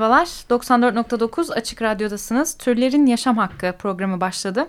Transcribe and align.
Merhabalar, 0.00 0.26
94.9 0.26 1.52
Açık 1.52 1.82
Radyo'dasınız. 1.82 2.54
Türlerin 2.58 3.06
Yaşam 3.06 3.38
Hakkı 3.38 3.74
programı 3.78 4.20
başladı. 4.20 4.66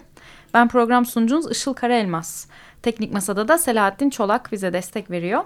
Ben 0.54 0.68
program 0.68 1.05
sunucunuz 1.05 1.52
Işıl 1.52 1.74
Karaelmaz. 1.74 2.48
Teknik 2.82 3.14
Masada 3.14 3.48
da 3.48 3.58
Selahattin 3.58 4.10
Çolak 4.10 4.52
bize 4.52 4.74
destek 4.74 5.12
veriyor. 5.12 5.44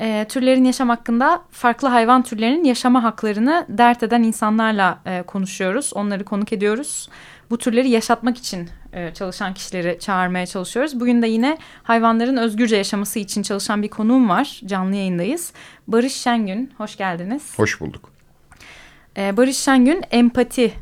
Ee, 0.00 0.26
türlerin 0.28 0.64
yaşam 0.64 0.88
hakkında 0.88 1.42
farklı 1.50 1.88
hayvan 1.88 2.22
türlerinin 2.22 2.64
yaşama 2.64 3.02
haklarını 3.02 3.66
dert 3.68 4.02
eden 4.02 4.22
insanlarla 4.22 4.98
e, 5.06 5.22
konuşuyoruz. 5.22 5.92
Onları 5.94 6.24
konuk 6.24 6.52
ediyoruz. 6.52 7.08
Bu 7.50 7.58
türleri 7.58 7.88
yaşatmak 7.88 8.38
için 8.38 8.68
e, 8.92 9.14
çalışan 9.14 9.54
kişileri 9.54 9.98
çağırmaya 10.00 10.46
çalışıyoruz. 10.46 11.00
Bugün 11.00 11.22
de 11.22 11.26
yine 11.26 11.58
hayvanların 11.82 12.36
özgürce 12.36 12.76
yaşaması 12.76 13.18
için 13.18 13.42
çalışan 13.42 13.82
bir 13.82 13.88
konuğum 13.88 14.28
var. 14.28 14.60
Canlı 14.66 14.94
yayındayız. 14.94 15.52
Barış 15.88 16.14
Şengün, 16.14 16.72
hoş 16.78 16.96
geldiniz. 16.96 17.58
Hoş 17.58 17.80
bulduk. 17.80 18.13
Ee, 19.16 19.36
Barış 19.36 19.56
Şengün 19.56 20.02
empati 20.10 20.74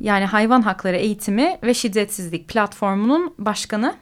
yani 0.00 0.24
hayvan 0.24 0.62
hakları 0.62 0.96
eğitimi 0.96 1.58
ve 1.62 1.74
şiddetsizlik 1.74 2.48
platformunun 2.48 3.34
başkanı. 3.38 3.94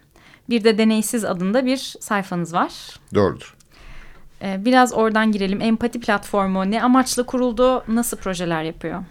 Bir 0.49 0.65
de 0.65 0.79
deneysiz 0.79 1.25
adında 1.25 1.67
bir 1.67 1.77
sayfanız 2.01 2.55
var. 2.55 2.73
Doğrudur. 3.15 3.57
Ee, 4.43 4.65
biraz 4.65 4.93
oradan 4.93 5.33
girelim. 5.33 5.61
Empati 5.61 6.01
platformu 6.01 6.71
ne 6.71 6.83
amaçla 6.83 7.27
kuruldu, 7.27 7.85
nasıl 7.89 8.17
projeler 8.17 8.63
yapıyor? 8.63 9.03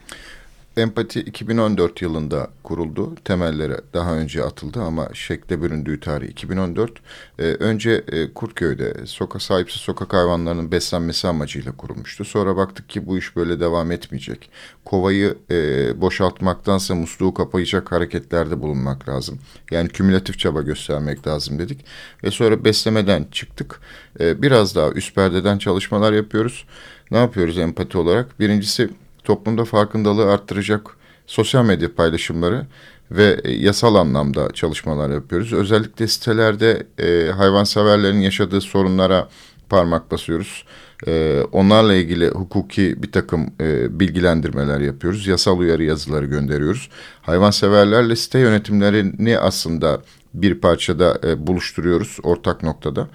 Empati 0.79 1.19
2014 1.19 2.01
yılında 2.01 2.47
kuruldu. 2.63 3.15
Temelleri 3.25 3.73
daha 3.93 4.15
önce 4.15 4.43
atıldı 4.43 4.81
ama 4.81 5.09
şekle 5.13 5.61
büründüğü 5.61 5.99
tarih 5.99 6.29
2014. 6.29 6.91
Ee, 7.39 7.43
önce 7.43 8.03
e, 8.07 8.33
Kurtköy'de 8.33 8.93
soka, 9.05 9.39
sahipsiz 9.39 9.81
sokak 9.81 10.13
hayvanlarının 10.13 10.71
beslenmesi 10.71 11.27
amacıyla 11.27 11.71
kurulmuştu. 11.71 12.25
Sonra 12.25 12.55
baktık 12.55 12.89
ki 12.89 13.07
bu 13.07 13.17
iş 13.17 13.35
böyle 13.35 13.59
devam 13.59 13.91
etmeyecek. 13.91 14.49
Kovayı 14.85 15.37
e, 15.51 16.01
boşaltmaktansa 16.01 16.95
musluğu 16.95 17.33
kapayacak 17.33 17.91
hareketlerde 17.91 18.61
bulunmak 18.61 19.09
lazım. 19.09 19.39
Yani 19.71 19.89
kümülatif 19.89 20.39
çaba 20.39 20.61
göstermek 20.61 21.27
lazım 21.27 21.59
dedik. 21.59 21.85
Ve 22.23 22.31
sonra 22.31 22.63
beslemeden 22.63 23.25
çıktık. 23.31 23.79
E, 24.19 24.41
biraz 24.41 24.75
daha 24.75 24.91
üst 24.91 25.15
perdeden 25.15 25.57
çalışmalar 25.57 26.13
yapıyoruz. 26.13 26.65
Ne 27.11 27.17
yapıyoruz 27.17 27.57
empati 27.57 27.97
olarak? 27.97 28.39
Birincisi 28.39 28.89
toplumda 29.29 29.65
farkındalığı 29.65 30.31
arttıracak 30.31 30.97
sosyal 31.27 31.65
medya 31.65 31.95
paylaşımları 31.95 32.65
ve 33.11 33.39
e, 33.43 33.51
yasal 33.51 33.95
anlamda 33.95 34.53
çalışmalar 34.53 35.09
yapıyoruz. 35.09 35.53
Özellikle 35.53 36.07
sitelerde 36.07 36.87
e, 36.99 37.31
hayvanseverlerin 37.31 38.19
yaşadığı 38.19 38.61
sorunlara 38.61 39.29
parmak 39.69 40.11
basıyoruz. 40.11 40.65
E, 41.07 41.43
onlarla 41.51 41.93
ilgili 41.93 42.27
hukuki 42.27 43.03
bir 43.03 43.11
takım 43.11 43.53
e, 43.61 43.99
bilgilendirmeler 43.99 44.79
yapıyoruz. 44.79 45.27
Yasal 45.27 45.59
uyarı 45.59 45.83
yazıları 45.83 46.25
gönderiyoruz. 46.25 46.89
Hayvanseverlerle 47.21 48.15
site 48.15 48.39
yönetimlerini 48.39 49.39
aslında 49.39 50.01
bir 50.33 50.55
parçada 50.55 51.19
e, 51.23 51.47
buluşturuyoruz 51.47 52.17
ortak 52.23 52.63
noktada. 52.63 53.07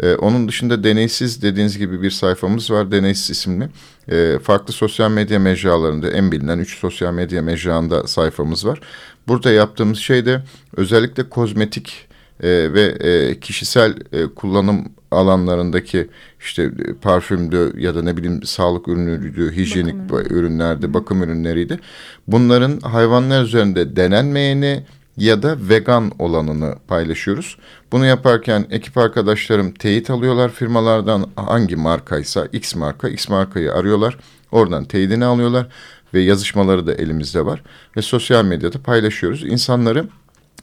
E, 0.00 0.14
onun 0.14 0.48
dışında 0.48 0.84
deneysiz 0.84 1.42
dediğiniz 1.42 1.78
gibi 1.78 2.02
bir 2.02 2.10
sayfamız 2.10 2.70
var 2.70 2.90
deneysiz 2.92 3.30
isimli. 3.30 3.68
E, 4.08 4.38
farklı 4.42 4.72
sosyal 4.72 5.10
medya 5.10 5.38
mecralarında 5.38 6.10
en 6.10 6.32
bilinen 6.32 6.58
3 6.58 6.78
sosyal 6.78 7.14
medya 7.14 7.42
mecrağında 7.42 8.06
sayfamız 8.06 8.66
var. 8.66 8.80
Burada 9.28 9.50
yaptığımız 9.50 9.98
şey 9.98 10.26
de 10.26 10.42
özellikle 10.76 11.28
kozmetik 11.28 12.08
ve 12.42 13.38
kişisel 13.40 13.94
kullanım 14.36 14.92
alanlarındaki 15.12 16.08
işte 16.40 16.62
e, 16.62 16.94
parfümdü 16.94 17.72
ya 17.78 17.94
da 17.94 18.02
ne 18.02 18.16
bileyim 18.16 18.42
sağlık 18.42 18.88
ürünüydü, 18.88 19.56
hijyenik 19.56 20.10
Bakım 20.10 20.36
ürünlerdi, 20.36 20.94
bakım 20.94 21.22
ürünleriydi. 21.22 21.80
Bunların 22.26 22.80
hayvanlar 22.80 23.42
üzerinde 23.42 23.96
denenmeyeni 23.96 24.82
ya 25.16 25.42
da 25.42 25.56
vegan 25.68 26.12
olanını 26.18 26.74
paylaşıyoruz. 26.88 27.56
Bunu 27.92 28.06
yaparken 28.06 28.66
ekip 28.70 28.98
arkadaşlarım 28.98 29.72
teyit 29.72 30.10
alıyorlar 30.10 30.50
firmalardan 30.50 31.26
hangi 31.36 31.76
markaysa 31.76 32.48
X 32.52 32.74
marka 32.74 33.08
X 33.08 33.28
markayı 33.28 33.72
arıyorlar. 33.72 34.18
Oradan 34.52 34.84
teyidini 34.84 35.24
alıyorlar 35.24 35.66
ve 36.14 36.20
yazışmaları 36.20 36.86
da 36.86 36.94
elimizde 36.94 37.46
var 37.46 37.62
ve 37.96 38.02
sosyal 38.02 38.44
medyada 38.44 38.78
paylaşıyoruz. 38.82 39.44
İnsanları 39.44 40.08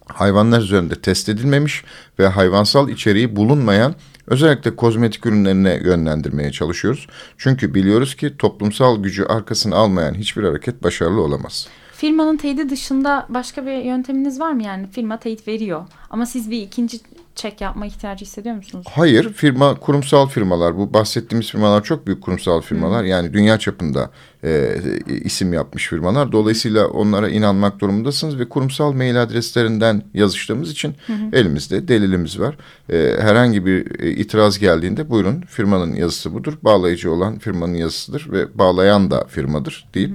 hayvanlar 0.06 0.62
üzerinde 0.62 0.96
test 0.96 1.30
edilmemiş 1.30 1.84
ve 2.20 2.28
hayvansal 2.28 2.90
içeriği 2.90 3.36
bulunmayan 3.36 3.96
özellikle 4.29 4.75
kozmetik 4.75 5.25
ürünlerine 5.25 5.79
yönlendirmeye 5.84 6.51
çalışıyoruz. 6.51 7.07
Çünkü 7.38 7.73
biliyoruz 7.73 8.16
ki 8.16 8.38
toplumsal 8.38 9.03
gücü 9.03 9.23
arkasına 9.23 9.75
almayan 9.75 10.13
hiçbir 10.13 10.44
hareket 10.44 10.84
başarılı 10.84 11.22
olamaz. 11.22 11.67
Firmanın 11.94 12.38
teyidi 12.38 12.69
dışında 12.69 13.25
başka 13.29 13.66
bir 13.66 13.78
yönteminiz 13.78 14.40
var 14.40 14.51
mı? 14.51 14.63
Yani 14.63 14.88
firma 14.88 15.19
teyit 15.19 15.47
veriyor 15.47 15.85
ama 16.09 16.25
siz 16.25 16.51
bir 16.51 16.62
ikinci 16.62 17.00
çek 17.40 17.62
yapma 17.62 17.86
ihtiyacı 17.86 18.26
hissediyor 18.26 18.56
musunuz? 18.56 18.86
Hayır, 18.90 19.34
firma 19.34 19.76
kurumsal 19.76 20.28
firmalar. 20.28 20.78
Bu 20.78 20.94
bahsettiğimiz 20.94 21.52
firmalar 21.52 21.84
çok 21.84 22.08
büyük 22.08 22.22
kurumsal 22.22 22.62
firmalar. 22.62 23.04
Yani 23.04 23.34
dünya 23.34 23.60
çapında 23.60 24.12
e, 24.44 24.76
isim 25.08 25.54
yapmış 25.54 25.88
firmalar. 25.88 26.32
Dolayısıyla 26.32 26.88
onlara 26.88 27.30
inanmak 27.30 27.80
durumundasınız 27.80 28.40
ve 28.40 28.50
kurumsal 28.50 28.92
mail 28.92 29.22
adreslerinden 29.22 30.04
yazıştığımız 30.14 30.72
için 30.72 30.96
elimizde 31.34 31.88
delilimiz 31.88 32.40
var. 32.40 32.58
E, 32.90 33.16
herhangi 33.22 33.66
bir 33.66 34.02
e, 34.02 34.12
itiraz 34.12 34.60
geldiğinde 34.60 35.10
buyurun 35.10 35.42
firmanın 35.42 35.96
yazısı 35.96 36.34
budur. 36.34 36.54
Bağlayıcı 36.64 37.12
olan 37.12 37.40
firmanın 37.40 37.74
yazısıdır 37.74 38.32
ve 38.32 38.58
bağlayan 38.58 39.12
da 39.12 39.26
firmadır 39.28 39.88
deyip 39.94 40.12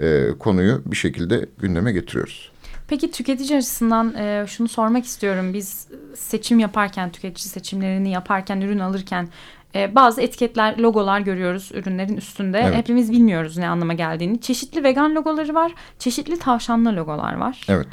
e, 0.00 0.28
konuyu 0.38 0.82
bir 0.86 0.96
şekilde 0.96 1.46
gündeme 1.58 1.92
getiriyoruz. 1.92 2.55
Peki 2.88 3.10
tüketici 3.10 3.58
açısından 3.58 4.14
e, 4.14 4.44
şunu 4.46 4.68
sormak 4.68 5.04
istiyorum. 5.04 5.54
Biz 5.54 5.88
seçim 6.14 6.58
yaparken, 6.58 7.10
tüketici 7.10 7.48
seçimlerini 7.48 8.10
yaparken, 8.10 8.60
ürün 8.60 8.78
alırken 8.78 9.28
e, 9.74 9.94
bazı 9.94 10.22
etiketler, 10.22 10.78
logolar 10.78 11.20
görüyoruz 11.20 11.70
ürünlerin 11.74 12.16
üstünde. 12.16 12.58
Evet. 12.58 12.74
Hepimiz 12.76 13.12
bilmiyoruz 13.12 13.56
ne 13.56 13.68
anlama 13.68 13.92
geldiğini. 13.92 14.40
Çeşitli 14.40 14.84
vegan 14.84 15.14
logoları 15.14 15.54
var, 15.54 15.72
çeşitli 15.98 16.38
tavşanlı 16.38 16.96
logolar 16.96 17.34
var. 17.34 17.60
Evet. 17.68 17.86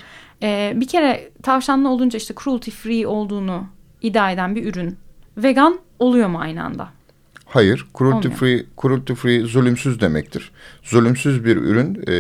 E, 0.44 0.74
bir 0.76 0.88
kere 0.88 1.32
tavşanlı 1.44 1.90
olunca 1.90 2.18
işte 2.18 2.34
cruelty 2.44 2.72
free 2.72 3.08
olduğunu 3.08 3.66
iddia 4.02 4.32
eden 4.32 4.56
bir 4.56 4.66
ürün 4.66 4.98
vegan 5.38 5.80
oluyor 6.00 6.28
mu 6.28 6.40
aynı 6.40 6.64
anda? 6.64 6.90
Hayır, 7.54 7.86
cruelty 7.98 8.28
Olmuyor. 8.28 8.40
free, 8.40 8.66
cruelty 8.82 9.14
free 9.14 9.42
zulümsüz 9.42 10.02
demektir. 10.02 10.52
Zulümsüz 10.84 11.46
bir 11.46 11.58
ürün 11.58 11.96
e, 12.08 12.14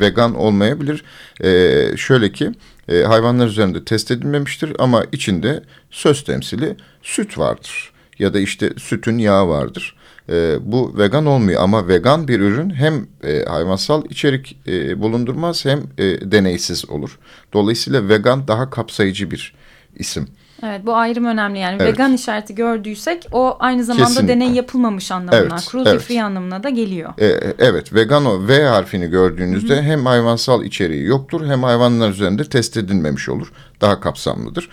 vegan 0.00 0.34
olmayabilir. 0.34 1.04
E, 1.44 1.96
şöyle 1.96 2.32
ki 2.32 2.52
e, 2.88 3.02
hayvanlar 3.02 3.46
üzerinde 3.46 3.84
test 3.84 4.10
edilmemiştir 4.10 4.72
ama 4.78 5.04
içinde 5.12 5.62
söz 5.90 6.24
temsili 6.24 6.76
süt 7.02 7.38
vardır. 7.38 7.92
Ya 8.18 8.34
da 8.34 8.40
işte 8.40 8.70
sütün 8.78 9.18
yağı 9.18 9.48
vardır. 9.48 9.96
E, 10.28 10.56
bu 10.60 10.98
vegan 10.98 11.26
olmuyor 11.26 11.62
ama 11.62 11.88
vegan 11.88 12.28
bir 12.28 12.40
ürün 12.40 12.70
hem 12.70 13.06
e, 13.24 13.44
hayvansal 13.44 14.04
içerik 14.04 14.58
e, 14.66 15.00
bulundurmaz 15.00 15.64
hem 15.64 15.78
e, 15.98 16.30
deneysiz 16.30 16.90
olur. 16.90 17.18
Dolayısıyla 17.52 18.08
vegan 18.08 18.48
daha 18.48 18.70
kapsayıcı 18.70 19.30
bir 19.30 19.54
isim. 19.96 20.28
Evet 20.62 20.86
bu 20.86 20.94
ayrım 20.96 21.24
önemli 21.24 21.58
yani 21.58 21.76
Evet. 21.80 21.92
vegan 21.92 22.12
işareti 22.12 22.54
gördüysek 22.54 23.26
o 23.32 23.56
aynı 23.60 23.84
zamanda 23.84 24.06
Kesinlikle. 24.06 24.34
deney 24.34 24.50
yapılmamış 24.50 25.12
anlamına, 25.12 25.40
Evet, 25.40 25.68
cruelty 25.70 25.90
evet. 25.90 26.00
free 26.02 26.22
anlamına 26.22 26.62
da 26.62 26.68
geliyor. 26.68 27.12
E, 27.18 27.26
evet 27.58 27.94
vegan 27.94 28.24
o 28.24 28.48
V 28.48 28.64
harfini 28.64 29.06
gördüğünüzde 29.06 29.82
hem 29.82 30.06
hayvansal 30.06 30.64
içeriği 30.64 31.04
yoktur 31.04 31.46
hem 31.46 31.62
hayvanlar 31.62 32.10
üzerinde 32.10 32.44
test 32.44 32.76
edilmemiş 32.76 33.28
olur. 33.28 33.52
Daha 33.80 34.00
kapsamlıdır. 34.00 34.68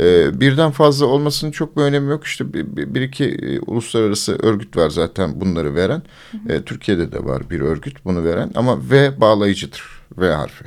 E, 0.00 0.40
birden 0.40 0.70
fazla 0.70 1.06
olmasının 1.06 1.50
çok 1.50 1.76
bir 1.76 1.82
önemi 1.82 2.10
yok. 2.10 2.24
İşte 2.24 2.52
bir, 2.52 2.76
bir, 2.76 2.94
bir 2.94 3.00
iki 3.00 3.24
e, 3.24 3.60
uluslararası 3.60 4.38
örgüt 4.42 4.76
var 4.76 4.90
zaten 4.90 5.40
bunları 5.40 5.74
veren. 5.74 6.02
E, 6.48 6.62
Türkiye'de 6.62 7.12
de 7.12 7.24
var 7.24 7.50
bir 7.50 7.60
örgüt 7.60 8.04
bunu 8.04 8.24
veren 8.24 8.50
ama 8.54 8.78
V 8.90 9.20
bağlayıcıdır. 9.20 9.82
V 10.18 10.32
harfi. 10.32 10.64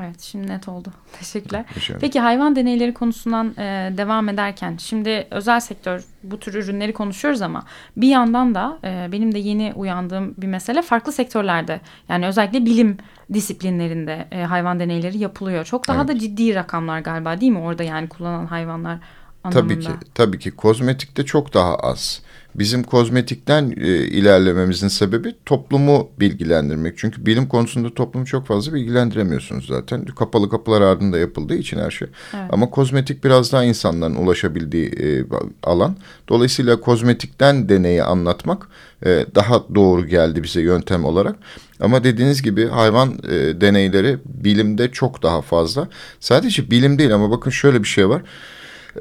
Evet 0.00 0.20
şimdi 0.20 0.48
net 0.48 0.68
oldu. 0.68 0.88
Teşekkürler. 1.18 1.64
Peki 2.00 2.20
hayvan 2.20 2.56
deneyleri 2.56 2.94
konusundan 2.94 3.54
e, 3.58 3.92
devam 3.96 4.28
ederken 4.28 4.76
şimdi 4.76 5.26
özel 5.30 5.60
sektör 5.60 6.04
bu 6.22 6.38
tür 6.40 6.54
ürünleri 6.54 6.92
konuşuyoruz 6.92 7.42
ama 7.42 7.64
bir 7.96 8.08
yandan 8.08 8.54
da 8.54 8.78
e, 8.84 9.08
benim 9.12 9.34
de 9.34 9.38
yeni 9.38 9.72
uyandığım 9.76 10.34
bir 10.38 10.46
mesele 10.46 10.82
farklı 10.82 11.12
sektörlerde 11.12 11.80
yani 12.08 12.26
özellikle 12.26 12.66
bilim 12.66 12.96
disiplinlerinde 13.32 14.28
e, 14.32 14.42
hayvan 14.42 14.80
deneyleri 14.80 15.18
yapılıyor. 15.18 15.64
Çok 15.64 15.88
daha 15.88 15.98
Evet. 15.98 16.08
da 16.08 16.18
ciddi 16.18 16.54
rakamlar 16.54 17.00
galiba 17.00 17.40
değil 17.40 17.52
mi 17.52 17.58
orada 17.58 17.82
yani 17.82 18.08
kullanılan 18.08 18.46
hayvanlar 18.46 18.98
anlamında? 19.46 19.74
Tabii 19.74 19.80
ki, 19.80 19.90
tabii 20.14 20.38
ki 20.38 20.50
kozmetikte 20.50 21.24
çok 21.24 21.54
daha 21.54 21.76
az. 21.76 22.20
Bizim 22.58 22.82
kozmetikten 22.82 23.74
e, 23.80 23.86
ilerlememizin 23.88 24.88
sebebi 24.88 25.34
toplumu 25.46 26.10
bilgilendirmek. 26.20 26.98
Çünkü 26.98 27.26
bilim 27.26 27.48
konusunda 27.48 27.94
toplumu 27.94 28.26
çok 28.26 28.46
fazla 28.46 28.74
bilgilendiremiyorsunuz 28.74 29.66
zaten. 29.66 30.04
Kapalı 30.04 30.50
kapılar 30.50 30.80
ardında 30.80 31.18
yapıldığı 31.18 31.54
için 31.54 31.78
her 31.78 31.90
şey. 31.90 32.08
Evet. 32.34 32.44
Ama 32.52 32.70
kozmetik 32.70 33.24
biraz 33.24 33.52
daha 33.52 33.64
insanların 33.64 34.14
ulaşabildiği 34.14 34.86
e, 34.88 35.24
alan. 35.62 35.96
Dolayısıyla 36.28 36.80
kozmetikten 36.80 37.68
deneyi 37.68 38.02
anlatmak 38.02 38.68
e, 39.06 39.26
daha 39.34 39.62
doğru 39.74 40.06
geldi 40.06 40.42
bize 40.42 40.60
yöntem 40.60 41.04
olarak. 41.04 41.36
Ama 41.80 42.04
dediğiniz 42.04 42.42
gibi 42.42 42.68
hayvan 42.68 43.18
e, 43.28 43.60
deneyleri 43.60 44.18
bilimde 44.24 44.90
çok 44.90 45.22
daha 45.22 45.42
fazla. 45.42 45.88
Sadece 46.20 46.70
bilim 46.70 46.98
değil 46.98 47.14
ama 47.14 47.30
bakın 47.30 47.50
şöyle 47.50 47.82
bir 47.82 47.88
şey 47.88 48.08
var. 48.08 48.22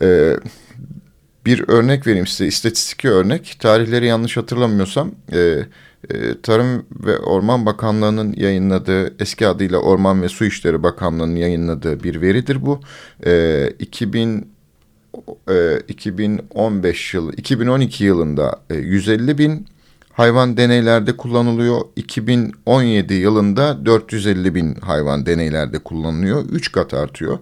E, 0.02 0.38
bir 1.46 1.70
örnek 1.70 2.08
vereyim 2.08 2.28
size 2.28 2.48
istatistik 2.48 3.06
örnek. 3.06 3.58
Tarihleri 3.60 4.06
yanlış 4.06 4.38
hatırlamıyorsam 4.38 5.12
e, 5.34 5.66
e, 6.10 6.42
Tarım 6.42 6.86
ve 6.92 7.18
Orman 7.18 7.66
Bakanlığı'nın 7.66 8.34
yayınladığı 8.38 9.24
eski 9.24 9.48
adıyla 9.48 9.78
Orman 9.78 10.22
ve 10.22 10.30
Su 10.30 10.46
İşleri 10.46 10.84
Bakanlığı'nın 10.84 11.36
yayınladığı 11.36 12.04
bir 12.04 12.22
veridir 12.22 12.66
bu. 12.66 12.80
E, 13.26 13.70
2000 13.80 14.48
e, 15.50 15.80
2015 15.88 17.14
yılı 17.14 17.32
2012 17.34 18.04
yılında 18.04 18.60
e, 18.70 18.76
150 18.76 19.38
bin 19.38 19.68
hayvan 20.14 20.58
deneylerde 20.58 21.18
kullanılıyor. 21.18 21.82
2017 21.96 23.14
yılında 23.14 23.86
450 23.86 24.56
bin 24.56 24.76
hayvan 24.76 25.26
deneylerde 25.26 25.80
kullanılıyor. 25.80 26.46
3 26.50 26.72
kat 26.72 26.94
artıyor. 26.94 27.40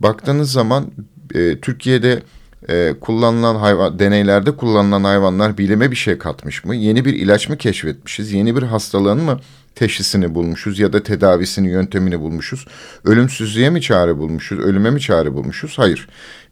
Baktığınız 0.00 0.52
zaman 0.52 0.86
e, 1.34 1.60
Türkiye'de 1.60 2.22
e, 2.68 2.94
kullanılan 3.00 3.54
hayvan 3.54 3.98
deneylerde 3.98 4.56
kullanılan 4.56 5.04
hayvanlar 5.04 5.58
bilime 5.58 5.90
bir 5.90 5.96
şey 5.96 6.18
katmış 6.18 6.64
mı? 6.64 6.74
Yeni 6.74 7.04
bir 7.04 7.14
ilaç 7.14 7.48
mı 7.48 7.56
keşfetmişiz? 7.56 8.32
Yeni 8.32 8.56
bir 8.56 8.62
hastalığın 8.62 9.22
mı 9.22 9.40
teşhisini 9.74 10.34
bulmuşuz 10.34 10.78
ya 10.78 10.92
da 10.92 11.02
tedavisini, 11.02 11.68
yöntemini 11.68 12.20
bulmuşuz? 12.20 12.66
Ölümsüzlüğe 13.04 13.70
mi 13.70 13.80
çare 13.82 14.18
bulmuşuz? 14.18 14.58
Ölüme 14.58 14.90
mi 14.90 15.00
çare 15.00 15.34
bulmuşuz? 15.34 15.78
Hayır. 15.78 16.08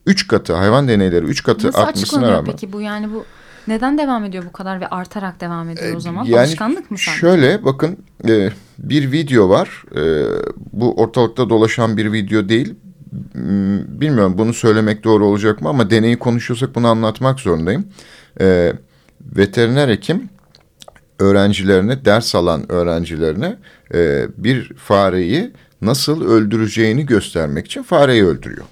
Üç 0.06 0.28
katı 0.28 0.52
hayvan 0.54 0.88
deneyleri 0.88 1.24
üç 1.24 1.42
katı 1.42 1.66
Nasıl 1.66 1.78
artmasına 1.78 2.30
rağmen. 2.30 2.44
peki 2.52 2.72
bu 2.72 2.80
yani 2.80 3.12
bu 3.12 3.24
neden 3.68 3.98
devam 3.98 4.24
ediyor 4.24 4.44
bu 4.48 4.52
kadar 4.52 4.80
ve 4.80 4.88
artarak 4.88 5.40
devam 5.40 5.68
ediyor 5.70 5.96
o 5.96 6.00
zaman? 6.00 6.26
Ee, 6.26 6.30
Yani 6.30 6.40
Alışkanlık 6.40 6.90
mı 6.90 6.98
sanki? 6.98 7.20
Şöyle 7.20 7.64
bakın 7.64 7.96
e, 8.28 8.50
bir 8.78 9.12
video 9.12 9.48
var. 9.48 9.82
E, 9.96 10.24
bu 10.72 10.94
ortalıkta 10.94 11.50
dolaşan 11.50 11.96
bir 11.96 12.12
video 12.12 12.48
değil. 12.48 12.74
Bilmiyorum 14.00 14.34
bunu 14.38 14.54
söylemek 14.54 15.04
doğru 15.04 15.26
olacak 15.26 15.62
mı 15.62 15.68
ama 15.68 15.90
deneyi 15.90 16.18
konuşuyorsak 16.18 16.74
bunu 16.74 16.88
anlatmak 16.88 17.40
zorundayım. 17.40 17.84
E, 18.40 18.72
veteriner 19.36 19.88
hekim 19.88 20.28
öğrencilerine 21.18 22.04
ders 22.04 22.34
alan 22.34 22.72
öğrencilerine 22.72 23.56
e, 23.94 24.26
bir 24.36 24.74
fareyi 24.74 25.52
nasıl 25.82 26.24
öldüreceğini 26.28 27.06
göstermek 27.06 27.66
için 27.66 27.82
fareyi 27.82 28.24
öldürüyor. 28.24 28.64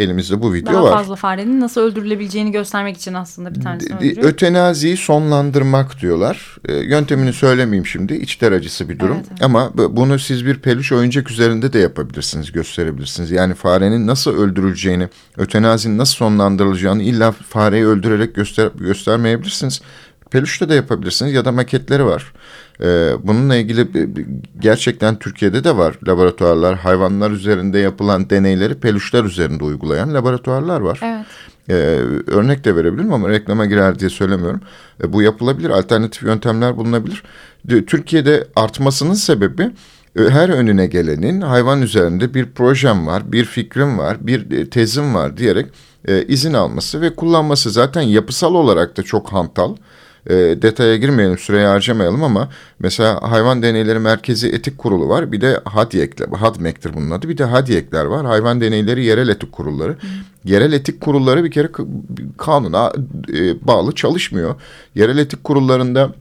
Elimizde 0.00 0.42
bu 0.42 0.54
video 0.54 0.74
Daha 0.74 0.82
var. 0.84 0.92
fazla 0.92 1.16
farenin 1.16 1.60
nasıl 1.60 1.80
öldürülebileceğini 1.80 2.52
göstermek 2.52 2.96
için 2.96 3.14
aslında 3.14 3.54
bir 3.54 3.60
tanesini 3.60 3.90
De- 3.90 3.94
öldürüyor. 3.96 4.22
Ötenaziyi 4.28 4.96
sonlandırmak 4.96 6.00
diyorlar. 6.00 6.56
E, 6.68 6.72
yöntemini 6.74 7.32
söylemeyeyim 7.32 7.86
şimdi. 7.86 8.14
İçler 8.14 8.52
acısı 8.52 8.88
bir 8.88 8.98
durum. 8.98 9.16
Evet, 9.16 9.26
evet. 9.30 9.42
Ama 9.42 9.70
bu- 9.74 9.96
bunu 9.96 10.18
siz 10.18 10.46
bir 10.46 10.54
peluş 10.58 10.92
oyuncak 10.92 11.30
üzerinde 11.30 11.72
de 11.72 11.78
yapabilirsiniz, 11.78 12.52
gösterebilirsiniz. 12.52 13.30
Yani 13.30 13.54
farenin 13.54 14.06
nasıl 14.06 14.30
öldürüleceğini, 14.38 15.08
ötenazinin 15.36 15.98
nasıl 15.98 16.14
sonlandırılacağını 16.16 17.02
illa 17.02 17.32
fareyi 17.32 17.86
öldürerek 17.86 18.34
göster 18.34 18.70
göstermeyebilirsiniz. 18.78 19.80
Peluşta 20.30 20.68
da 20.68 20.74
yapabilirsiniz 20.74 21.32
ya 21.32 21.44
da 21.44 21.52
maketleri 21.52 22.04
var. 22.04 22.32
E, 22.82 23.12
bununla 23.24 23.56
ilgili 23.56 23.88
gerçekten 24.60 25.18
Türkiye'de 25.18 25.64
de 25.64 25.76
var 25.76 25.98
laboratuvarlar. 26.08 26.76
Hayvanlar 26.78 27.30
üzerinde 27.30 27.78
yapılan 27.78 28.30
deneyleri 28.30 28.74
peluşlar 28.74 29.24
üzerinde 29.24 29.64
uygulayan 29.64 30.14
laboratuvarlar 30.14 30.80
var. 30.80 31.00
Evet. 31.02 31.26
Ee, 31.68 31.74
örnek 32.26 32.64
de 32.64 32.76
verebilirim 32.76 33.12
ama 33.12 33.28
reklama 33.28 33.66
girer 33.66 33.98
diye 33.98 34.10
söylemiyorum. 34.10 34.60
E, 35.04 35.12
bu 35.12 35.22
yapılabilir, 35.22 35.70
alternatif 35.70 36.22
yöntemler 36.22 36.76
bulunabilir. 36.76 37.22
De- 37.64 37.84
Türkiye'de 37.84 38.46
artmasının 38.56 39.14
sebebi 39.14 39.62
e, 40.18 40.22
her 40.28 40.48
önüne 40.48 40.86
gelenin 40.86 41.40
hayvan 41.40 41.82
üzerinde 41.82 42.34
bir 42.34 42.46
projem 42.46 43.06
var, 43.06 43.32
bir 43.32 43.44
fikrim 43.44 43.98
var, 43.98 44.16
bir 44.20 44.50
e, 44.58 44.70
tezim 44.70 45.14
var 45.14 45.36
diyerek 45.36 45.66
e, 46.08 46.22
izin 46.22 46.54
alması 46.54 47.00
ve 47.00 47.14
kullanması 47.14 47.70
zaten 47.70 48.02
yapısal 48.02 48.54
olarak 48.54 48.96
da 48.96 49.02
çok 49.02 49.32
hantal. 49.32 49.76
E, 50.26 50.34
detaya 50.34 50.96
girmeyelim, 50.96 51.38
süreyi 51.38 51.66
harcamayalım 51.66 52.22
ama 52.22 52.48
mesela 52.78 53.30
hayvan 53.30 53.62
deneyleri 53.62 53.98
merkezi 53.98 54.48
etik 54.48 54.78
kurulu 54.78 55.08
var. 55.08 55.32
Bir 55.32 55.40
de 55.40 55.60
HADYEK'ler, 55.64 56.28
HADMEK'tir 56.28 56.94
bunun 56.94 57.10
adı. 57.10 57.28
Bir 57.28 57.38
de 57.38 57.44
HADYEK'ler 57.44 58.04
var. 58.04 58.26
Hayvan 58.26 58.60
deneyleri 58.60 59.04
yerel 59.04 59.28
etik 59.28 59.52
kurulları. 59.52 59.96
Yerel 60.44 60.72
etik 60.72 61.00
kurulları 61.00 61.44
bir 61.44 61.50
kere 61.50 61.68
kanuna 62.38 62.92
e, 63.34 63.66
bağlı 63.66 63.94
çalışmıyor. 63.94 64.54
Yerel 64.94 65.18
etik 65.18 65.44
kurullarında 65.44 66.12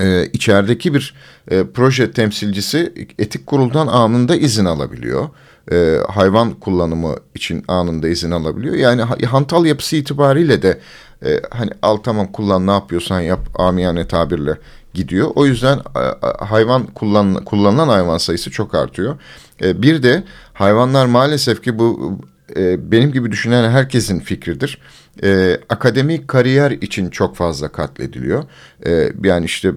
e, 0.00 0.26
içerideki 0.32 0.94
bir 0.94 1.14
e, 1.50 1.64
proje 1.74 2.12
temsilcisi 2.12 2.92
etik 3.18 3.46
kuruldan 3.46 3.86
anında 3.86 4.36
izin 4.36 4.64
alabiliyor. 4.64 5.28
E, 5.72 5.98
hayvan 6.08 6.50
kullanımı 6.52 7.16
için 7.34 7.64
anında 7.68 8.08
izin 8.08 8.30
alabiliyor. 8.30 8.74
Yani 8.74 9.02
ha- 9.02 9.16
hantal 9.26 9.66
yapısı 9.66 9.96
itibariyle 9.96 10.62
de 10.62 10.80
e, 11.24 11.40
hani 11.50 11.70
al 11.82 11.96
tamam 11.96 12.32
kullan 12.32 12.66
ne 12.66 12.70
yapıyorsan 12.70 13.20
yap 13.20 13.40
amiyane 13.60 14.08
tabirle 14.08 14.58
gidiyor. 14.94 15.30
O 15.34 15.46
yüzden 15.46 15.78
e, 15.78 16.44
hayvan 16.44 16.86
kullan, 16.86 17.44
kullanılan 17.44 17.88
hayvan 17.88 18.18
sayısı 18.18 18.50
çok 18.50 18.74
artıyor. 18.74 19.16
E, 19.62 19.82
bir 19.82 20.02
de 20.02 20.24
hayvanlar 20.52 21.06
maalesef 21.06 21.62
ki 21.62 21.78
bu 21.78 22.18
e, 22.56 22.90
benim 22.92 23.12
gibi 23.12 23.32
düşünen 23.32 23.70
herkesin 23.70 24.20
fikridir. 24.20 24.78
E, 25.22 25.60
akademik 25.68 26.28
kariyer 26.28 26.70
için 26.70 27.10
çok 27.10 27.36
fazla 27.36 27.68
katlediliyor. 27.68 28.44
E, 28.86 29.12
yani 29.24 29.44
işte 29.44 29.72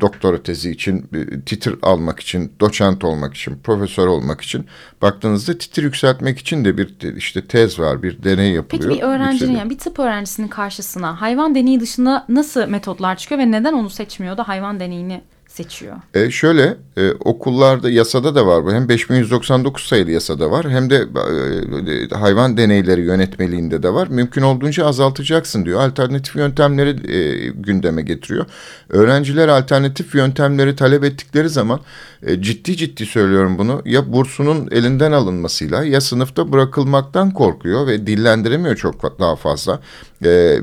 doktora 0.00 0.42
tezi 0.42 0.70
için, 0.70 1.08
titir 1.46 1.74
almak 1.82 2.20
için, 2.20 2.52
doçent 2.60 3.04
olmak 3.04 3.34
için, 3.34 3.58
profesör 3.64 4.06
olmak 4.06 4.40
için 4.40 4.66
baktığınızda 5.02 5.58
titir 5.58 5.82
yükseltmek 5.82 6.38
için 6.38 6.64
de 6.64 6.78
bir 6.78 6.98
te- 6.98 7.14
işte 7.14 7.46
tez 7.46 7.78
var, 7.78 8.02
bir 8.02 8.22
deney 8.22 8.52
yapılıyor. 8.52 8.88
Peki 8.90 9.00
bir 9.02 9.06
öğrencinin 9.06 9.32
yükseliyor. 9.32 9.58
yani 9.58 9.70
bir 9.70 9.78
tıp 9.78 9.98
öğrencisinin 9.98 10.48
karşısına 10.48 11.20
hayvan 11.20 11.54
deneyi 11.54 11.80
dışında 11.80 12.26
nasıl 12.28 12.66
metotlar 12.68 13.16
çıkıyor 13.16 13.40
ve 13.40 13.50
neden 13.50 13.72
onu 13.72 13.90
seçmiyor 13.90 14.36
da 14.36 14.48
hayvan 14.48 14.80
deneyini 14.80 15.20
seçiyor? 15.50 15.96
E 16.14 16.30
şöyle 16.30 16.76
e, 16.96 17.12
okullarda 17.12 17.90
yasada 17.90 18.34
da 18.34 18.46
var 18.46 18.64
bu 18.64 18.72
hem 18.72 18.88
5199 18.88 19.84
sayılı 19.86 20.10
yasada 20.10 20.50
var 20.50 20.70
hem 20.70 20.90
de 20.90 20.96
e, 20.96 22.14
hayvan 22.14 22.56
deneyleri 22.56 23.00
yönetmeliğinde 23.00 23.82
de 23.82 23.94
var. 23.94 24.08
Mümkün 24.08 24.42
olduğunca 24.42 24.86
azaltacaksın 24.86 25.64
diyor. 25.64 25.80
Alternatif 25.80 26.36
yöntemleri 26.36 27.12
e, 27.12 27.48
gündeme 27.48 28.02
getiriyor. 28.02 28.46
Öğrenciler 28.88 29.48
alternatif 29.48 30.14
yöntemleri 30.14 30.76
talep 30.76 31.04
ettikleri 31.04 31.48
zaman 31.48 31.80
e, 32.26 32.42
ciddi 32.42 32.76
ciddi 32.76 33.06
söylüyorum 33.06 33.58
bunu 33.58 33.82
ya 33.84 34.12
bursunun 34.12 34.68
elinden 34.70 35.12
alınmasıyla 35.12 35.84
ya 35.84 36.00
sınıfta 36.00 36.52
bırakılmaktan 36.52 37.30
korkuyor 37.30 37.86
ve 37.86 38.06
dillendiremiyor 38.06 38.76
çok 38.76 39.20
daha 39.20 39.36
fazla. 39.36 39.80
E, 40.24 40.58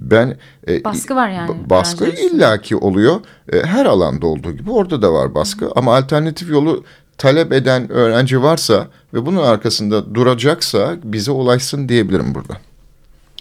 ben 0.00 0.36
e, 0.68 0.84
Baskı 0.84 1.16
var 1.16 1.28
yani 1.28 1.50
ba- 1.50 1.70
Baskı 1.70 2.06
illaki 2.06 2.76
oluyor. 2.76 3.20
E, 3.52 3.62
Her 3.62 3.86
alanda 3.86 4.26
olduğu 4.26 4.52
gibi 4.52 4.70
orada 4.70 5.02
da 5.02 5.12
var 5.12 5.34
baskı. 5.34 5.70
Ama 5.76 5.96
alternatif 5.96 6.50
yolu 6.50 6.84
talep 7.18 7.52
eden 7.52 7.92
öğrenci 7.92 8.42
varsa 8.42 8.86
ve 9.14 9.26
bunun 9.26 9.42
arkasında 9.42 10.14
duracaksa 10.14 10.96
bize 11.04 11.30
ulaşsın 11.30 11.88
diyebilirim 11.88 12.34
burada. 12.34 12.56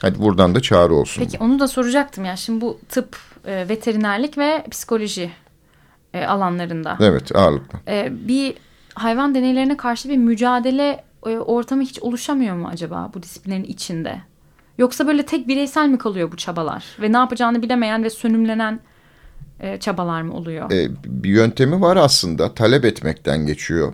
Hadi 0.02 0.20
buradan 0.20 0.56
da 0.56 0.60
çağrı 0.60 0.96
olsun. 0.96 1.22
Peki 1.24 1.38
onu 1.40 1.60
da 1.60 1.68
soracaktım 1.68 2.26
ya. 2.26 2.36
Şimdi 2.36 2.62
bu 2.62 2.80
tıp, 2.90 3.18
e, 3.46 3.70
veterinerlik 3.70 4.38
ve 4.38 4.64
psikoloji 4.72 5.32
e, 6.14 6.26
alanlarında 6.26 6.98
Evet 7.02 7.36
ağırlıklı. 7.36 7.80
e, 7.88 8.10
bir 8.28 8.54
hayvan 8.94 9.36
deneylerine 9.36 9.78
karşı 9.78 10.10
bir 10.10 10.18
mücadele 10.18 11.04
e, 11.26 11.38
ortamı 11.38 11.82
hiç 11.82 12.00
oluşamıyor 12.00 12.56
mu 12.56 12.68
acaba 12.72 13.12
bu 13.14 13.24
disiplinlerin 13.24 13.64
içinde? 13.64 14.22
Yoksa 14.78 15.08
böyle 15.08 15.26
tek 15.26 15.48
bireysel 15.48 15.88
mi 15.88 15.98
kalıyor 15.98 16.32
bu 16.32 16.38
çabalar? 16.38 16.86
Ve 17.02 17.12
ne 17.12 17.18
yapacağını 17.18 17.62
bilemeyen 17.62 18.04
ve 18.04 18.10
sönümlenen 18.10 18.80
e, 19.60 19.78
çabalar 19.80 20.22
mı 20.22 20.34
oluyor? 20.34 20.72
E, 20.72 20.90
bir 21.06 21.30
yöntemi 21.30 21.82
var 21.82 21.98
aslında. 21.98 22.54
Talep 22.54 22.86
etmekten 22.86 23.46
geçiyor. 23.46 23.94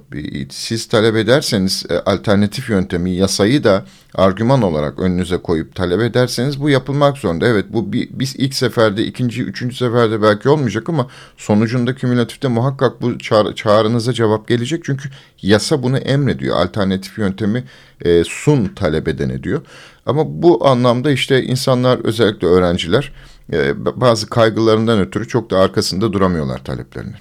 Siz 0.49 0.87
talep 0.87 1.15
ederseniz 1.15 1.85
e, 1.89 1.99
alternatif 1.99 2.69
yöntemi 2.69 3.11
yasayı 3.11 3.63
da 3.63 3.85
argüman 4.15 4.61
olarak 4.61 4.99
önünüze 4.99 5.37
koyup 5.37 5.75
talep 5.75 6.01
ederseniz 6.01 6.61
bu 6.61 6.69
yapılmak 6.69 7.17
zorunda. 7.17 7.47
Evet 7.47 7.65
bu 7.69 7.93
bir, 7.93 8.09
biz 8.11 8.35
ilk 8.35 8.53
seferde, 8.53 9.05
ikinci, 9.05 9.43
üçüncü 9.43 9.75
seferde 9.75 10.21
belki 10.21 10.49
olmayacak 10.49 10.89
ama 10.89 11.07
sonucunda 11.37 11.95
kümülatifte 11.95 12.47
muhakkak 12.47 13.01
bu 13.01 13.19
çağrı, 13.19 13.55
çağrınıza 13.55 14.13
cevap 14.13 14.47
gelecek. 14.47 14.83
Çünkü 14.85 15.09
yasa 15.41 15.83
bunu 15.83 15.97
emrediyor. 15.97 16.57
Alternatif 16.57 17.17
yöntemi 17.17 17.63
e, 18.01 18.23
sun 18.23 18.65
talep 18.65 19.07
edene 19.07 19.43
diyor. 19.43 19.61
Ama 20.05 20.23
bu 20.25 20.67
anlamda 20.67 21.11
işte 21.11 21.43
insanlar 21.43 21.99
özellikle 22.03 22.47
öğrenciler 22.47 23.11
e, 23.53 23.85
bazı 23.85 24.29
kaygılarından 24.29 24.99
ötürü 24.99 25.27
çok 25.27 25.49
da 25.49 25.59
arkasında 25.59 26.13
duramıyorlar 26.13 26.63
taleplerinin. 26.63 27.15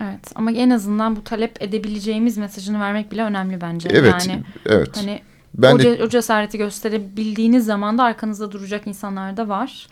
Evet 0.00 0.32
ama 0.34 0.52
en 0.52 0.70
azından 0.70 1.16
bu 1.16 1.24
talep 1.24 1.62
edebileceğimiz 1.62 2.38
mesajını 2.38 2.80
vermek 2.80 3.12
bile 3.12 3.22
önemli 3.22 3.60
bence. 3.60 3.88
Evet, 3.92 4.26
yani, 4.28 4.42
evet. 4.66 4.96
Hani 4.96 5.22
Ben 5.54 5.74
o, 5.74 5.78
de 5.78 6.04
o 6.04 6.08
cesareti 6.08 6.58
gösterebildiğiniz 6.58 7.64
zaman 7.64 7.98
da 7.98 8.04
arkanızda 8.04 8.52
duracak 8.52 8.86
insanlar 8.86 9.36
da 9.36 9.48
var. 9.48 9.86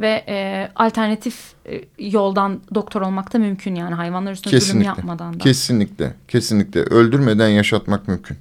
Ve 0.00 0.24
e, 0.28 0.68
alternatif 0.76 1.52
e, 1.66 1.84
yoldan 1.98 2.60
doktor 2.74 3.02
olmak 3.02 3.32
da 3.32 3.38
mümkün 3.38 3.74
yani 3.74 3.94
hayvanlar 3.94 4.32
üstüne 4.32 4.50
zulüm 4.50 4.60
kesinlikle, 4.60 4.88
yapmadan 4.88 5.34
da. 5.34 5.38
kesinlikle, 5.38 6.14
kesinlikle 6.28 6.80
öldürmeden 6.80 7.48
yaşatmak 7.48 8.08
mümkün. 8.08 8.36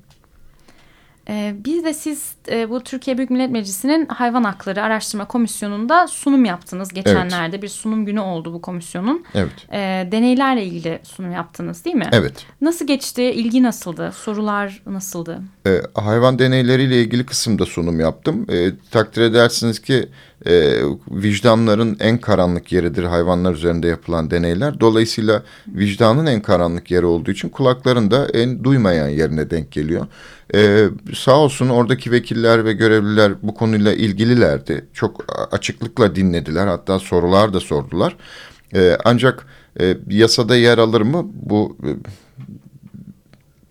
Ee, 1.30 1.56
bir 1.66 1.84
de 1.84 1.94
siz 1.94 2.34
e, 2.52 2.70
bu 2.70 2.84
Türkiye 2.84 3.18
Büyük 3.18 3.30
Millet 3.30 3.52
Meclisi'nin 3.52 4.06
Hayvan 4.06 4.44
Hakları 4.44 4.84
Araştırma 4.84 5.26
Komisyonu'nda 5.26 6.08
sunum 6.08 6.46
yaptınız. 6.46 6.90
Geçenlerde 6.90 7.62
bir 7.62 7.68
sunum 7.68 8.06
günü 8.06 8.20
oldu 8.20 8.54
bu 8.54 8.62
komisyonun. 8.62 9.26
Evet, 9.36 9.52
Ee, 9.74 10.08
deneylerle 10.12 10.66
ilgili 10.66 11.00
sunum 11.04 11.32
yaptınız 11.32 11.86
değil 11.86 11.96
mi? 11.96 12.10
evet. 12.12 12.46
Nasıl 12.62 12.88
geçti? 12.88 13.24
İlgi 13.24 13.64
nasıldı? 13.64 14.12
Sorular 14.16 14.82
nasıldı? 14.88 15.40
E, 15.68 15.82
hayvan 15.96 16.40
deneyleriyle 16.40 17.02
ilgili 17.02 17.26
kısımda 17.26 17.66
sunum 17.66 18.00
yaptım. 18.00 18.46
E, 18.52 18.72
takdir 18.92 19.22
edersiniz 19.22 19.80
ki 19.80 20.10
e, 20.46 20.80
vicdanların 21.12 21.98
en 22.00 22.18
karanlık 22.18 22.72
yeridir 22.72 23.04
hayvanlar 23.04 23.54
üzerinde 23.54 23.88
yapılan 23.88 24.32
deneyler. 24.32 24.80
Dolayısıyla 24.80 25.44
vicdanın 25.68 26.26
en 26.26 26.42
karanlık 26.42 26.92
yeri 26.92 27.06
olduğu 27.06 27.32
için 27.32 27.50
kulakların 27.50 28.12
da 28.12 28.28
en 28.34 28.64
duymayan 28.64 29.08
yerine 29.10 29.50
denk 29.50 29.72
geliyor. 29.72 30.08
E, 30.56 30.86
sağ 31.16 31.38
olsun 31.38 31.70
oradaki 31.70 32.12
vekiller 32.40 32.66
ve 32.66 32.74
görevliler 32.74 33.34
bu 33.44 33.54
konuyla 33.54 33.94
ilgililerdi. 33.94 34.86
Çok 34.94 35.26
açıklıkla 35.52 36.16
dinlediler 36.16 36.68
hatta 36.68 37.00
sorular 37.00 37.54
da 37.54 37.60
sordular. 37.60 38.16
E, 38.76 38.98
ancak 39.06 39.46
e, 39.80 39.98
yasada 40.10 40.56
yer 40.56 40.78
alır 40.78 41.02
mı 41.02 41.26
bu 41.34 41.78
e, 41.84 41.90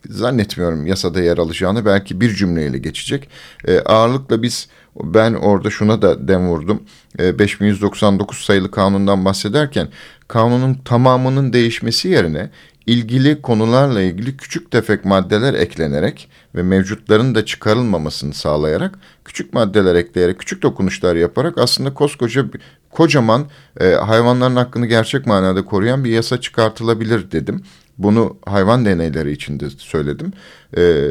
zannetmiyorum 0.08 0.86
yasada 0.86 1.20
yer 1.20 1.38
alacağını 1.38 1.84
belki 1.84 2.20
bir 2.20 2.34
cümleyle 2.34 2.78
geçecek. 2.78 3.28
E, 3.66 3.80
ağırlıkla 3.80 4.42
biz 4.42 4.68
ben 5.02 5.34
orada 5.34 5.70
şuna 5.70 6.02
da 6.02 6.28
dem 6.28 6.48
vurdum. 6.48 6.82
E, 7.18 7.38
5199 7.38 8.38
sayılı 8.38 8.70
kanundan 8.70 9.24
bahsederken 9.24 9.88
kanunun 10.28 10.74
tamamının 10.74 11.52
değişmesi 11.52 12.08
yerine 12.08 12.50
ilgili 12.88 13.42
konularla 13.42 14.02
ilgili 14.02 14.36
küçük 14.36 14.70
tefek 14.70 15.04
maddeler 15.04 15.54
eklenerek 15.54 16.28
ve 16.54 16.62
mevcutların 16.62 17.34
da 17.34 17.44
çıkarılmamasını 17.44 18.34
sağlayarak 18.34 18.98
küçük 19.24 19.52
maddeler 19.52 19.94
ekleyerek 19.94 20.38
küçük 20.38 20.62
dokunuşlar 20.62 21.16
yaparak 21.16 21.58
aslında 21.58 21.94
koskoca 21.94 22.44
kocaman 22.90 23.46
e, 23.80 23.88
hayvanların 23.90 24.56
hakkını 24.56 24.86
gerçek 24.86 25.26
manada 25.26 25.64
koruyan 25.64 26.04
bir 26.04 26.10
yasa 26.10 26.40
çıkartılabilir 26.40 27.30
dedim. 27.30 27.62
Bunu 27.98 28.36
hayvan 28.46 28.84
deneyleri 28.84 29.32
için 29.32 29.60
de 29.60 29.70
söyledim. 29.70 30.32
Ee, 30.76 31.10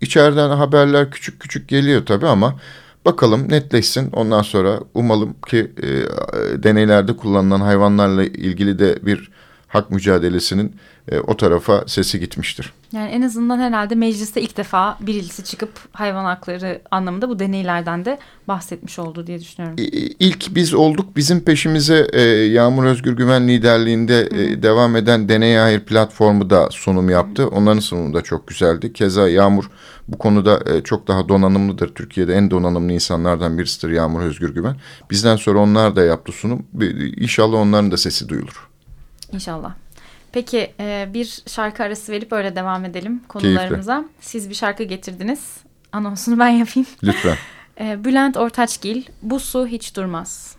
içeriden 0.00 0.50
haberler 0.50 1.10
küçük 1.10 1.40
küçük 1.40 1.68
geliyor 1.68 2.06
tabii 2.06 2.26
ama 2.26 2.60
bakalım 3.04 3.50
netleşsin. 3.50 4.10
Ondan 4.12 4.42
sonra 4.42 4.80
umalım 4.94 5.34
ki 5.48 5.72
e, 5.82 5.88
deneylerde 6.62 7.16
kullanılan 7.16 7.60
hayvanlarla 7.60 8.24
ilgili 8.24 8.78
de 8.78 8.98
bir 9.06 9.30
hak 9.68 9.90
mücadelesinin 9.90 10.76
e, 11.10 11.18
o 11.18 11.36
tarafa 11.36 11.84
sesi 11.86 12.20
gitmiştir. 12.20 12.72
Yani 12.92 13.10
en 13.10 13.22
azından 13.22 13.58
herhalde 13.58 13.94
mecliste 13.94 14.40
ilk 14.40 14.56
defa 14.56 14.98
birisi 15.00 15.44
çıkıp 15.44 15.70
hayvan 15.92 16.24
hakları 16.24 16.82
anlamında 16.90 17.28
bu 17.28 17.38
deneylerden 17.38 18.04
de 18.04 18.18
bahsetmiş 18.48 18.98
oldu 18.98 19.26
diye 19.26 19.40
düşünüyorum. 19.40 19.76
İlk 20.20 20.54
biz 20.54 20.74
olduk. 20.74 21.16
Bizim 21.16 21.40
peşimize 21.40 22.06
e, 22.12 22.22
Yağmur 22.22 22.84
Özgür 22.84 23.12
Güven 23.12 23.48
liderliğinde 23.48 24.20
e, 24.20 24.62
devam 24.62 24.96
eden 24.96 25.28
Deney 25.28 25.56
Hayır 25.56 25.80
platformu 25.80 26.50
da 26.50 26.68
sunum 26.70 27.10
yaptı. 27.10 27.48
Onların 27.48 27.80
sunumu 27.80 28.14
da 28.14 28.22
çok 28.22 28.48
güzeldi. 28.48 28.92
Keza 28.92 29.28
Yağmur 29.28 29.70
bu 30.08 30.18
konuda 30.18 30.60
e, 30.66 30.82
çok 30.82 31.08
daha 31.08 31.28
donanımlıdır. 31.28 31.94
Türkiye'de 31.94 32.34
en 32.34 32.50
donanımlı 32.50 32.92
insanlardan 32.92 33.58
birisidir 33.58 33.92
Yağmur 33.92 34.22
Özgür 34.22 34.54
Güven. 34.54 34.76
Bizden 35.10 35.36
sonra 35.36 35.58
onlar 35.58 35.96
da 35.96 36.02
yaptı 36.02 36.32
sunum. 36.32 36.66
İnşallah 37.16 37.58
onların 37.58 37.90
da 37.90 37.96
sesi 37.96 38.28
duyulur. 38.28 38.67
İnşallah. 39.32 39.74
Peki 40.32 40.74
e, 40.80 41.08
bir 41.14 41.42
şarkı 41.46 41.82
arası 41.82 42.12
verip 42.12 42.32
öyle 42.32 42.56
devam 42.56 42.84
edelim 42.84 43.22
konularımıza. 43.28 44.04
Siz 44.20 44.50
bir 44.50 44.54
şarkı 44.54 44.82
getirdiniz. 44.82 45.56
Anonsunu 45.92 46.38
ben 46.38 46.48
yapayım. 46.48 46.88
Lütfen. 47.04 47.36
E, 47.80 48.04
Bülent 48.04 48.36
Ortaçgil, 48.36 49.02
Bu 49.22 49.40
Su 49.40 49.66
Hiç 49.66 49.96
Durmaz. 49.96 50.56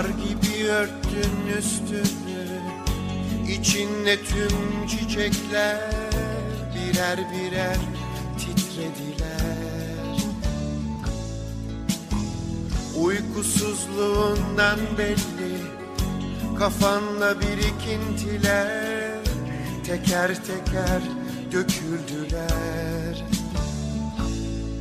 Kar 0.00 0.08
gibi 0.08 0.68
örttün 0.68 1.58
üstünü 1.58 2.60
İçinde 3.48 4.16
tüm 4.16 4.86
çiçekler 4.86 5.80
Birer 6.74 7.18
birer 7.32 7.76
titrediler. 8.38 10.16
Uykusuzluğundan 12.96 14.78
belli 14.98 15.56
Kafanda 16.58 17.40
birikintiler 17.40 19.18
Teker 19.86 20.34
teker 20.34 21.02
döküldüler. 21.52 23.24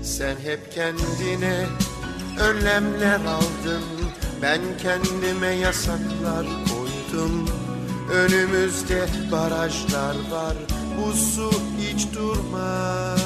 Sen 0.04 0.36
hep 0.44 0.72
kendine 0.74 1.66
önlemler 2.40 3.20
aldın 3.26 3.99
Ben 4.42 4.62
kendime 4.82 5.48
yasaklar 5.48 6.46
koydum. 6.46 7.50
Önümüzde 8.12 9.08
barajlar 9.32 10.16
var. 10.32 10.56
Bu 10.98 11.14
su 11.14 11.52
hiç 11.80 12.08
durmaz. 12.14 13.20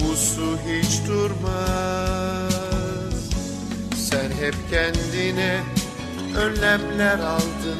Bu 0.00 0.16
su 0.16 0.58
hiç 0.68 1.08
durmaz. 1.08 2.54
Sen 3.96 4.30
hep 4.30 4.54
kendine 4.70 5.60
önlemler 6.36 7.18
aldın. 7.18 7.78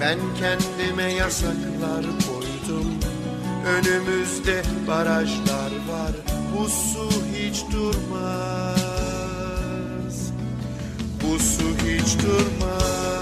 Ben 0.00 0.18
kendime 0.38 1.12
yasaklar 1.12 2.04
koydum. 2.28 2.94
Önümüzde 3.66 4.62
barajlar 4.88 5.72
var. 5.88 6.12
Bu 6.56 6.68
su 6.68 7.10
hiç 7.34 7.64
durmaz 7.72 8.83
Bu 11.34 11.38
su 11.38 11.62
hiç 11.62 12.22
durmaz 12.22 13.13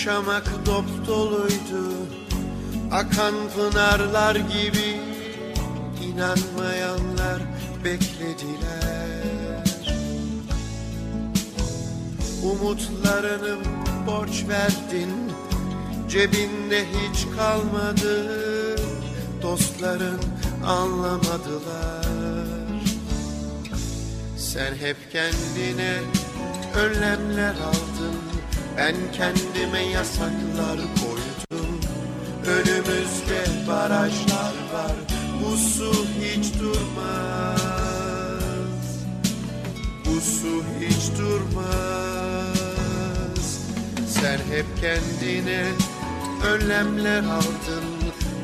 Yaşamak 0.00 0.66
dop 0.66 1.06
doluydu. 1.06 1.84
Akan 2.92 3.34
pınarlar 3.56 4.36
gibi 4.36 5.00
inanmayanlar 6.02 7.42
beklediler. 7.84 9.24
Umutlarını 12.44 13.56
borç 14.06 14.44
verdin 14.48 15.10
Cebinde 16.08 16.84
hiç 16.84 17.26
kalmadı. 17.36 18.26
Dostların 19.42 20.20
anlamadılar. 20.66 22.06
Sen 24.36 24.74
hep 24.74 24.96
kendine 25.12 25.98
önlemler 26.76 27.54
aldın 27.54 28.19
Ben 28.80 28.96
kendime 29.12 29.82
yasaklar 29.82 30.76
koydum. 30.76 31.80
Önümüzde 32.46 33.68
barajlar 33.68 34.54
var. 34.72 34.92
Bu 35.42 35.56
su 35.56 36.06
hiç 36.20 36.54
durmaz. 36.60 37.60
Bu 40.06 40.20
su 40.20 40.64
hiç 40.80 41.18
durmaz. 41.18 41.68
Sen 44.08 44.38
hep 44.38 44.66
kendine 44.80 45.64
önlemler 46.52 47.22
aldın. 47.22 47.84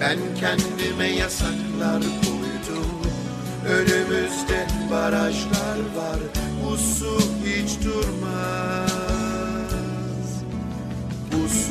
Ben 0.01 0.19
kendime 0.41 1.09
yasaklar 1.09 2.03
koydum. 2.03 2.91
Önümüzde 3.69 4.67
barajlar 4.91 5.79
var. 5.97 6.19
Bu 6.65 6.77
su 6.77 7.21
hiç 7.45 7.85
durmaz 7.85 9.06
Bu 11.57 11.63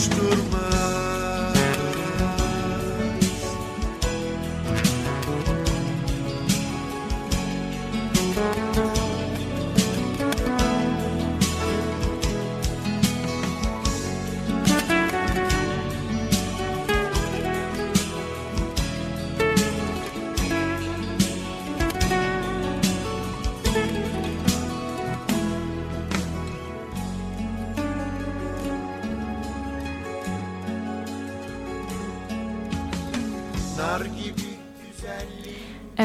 su 0.00 1.15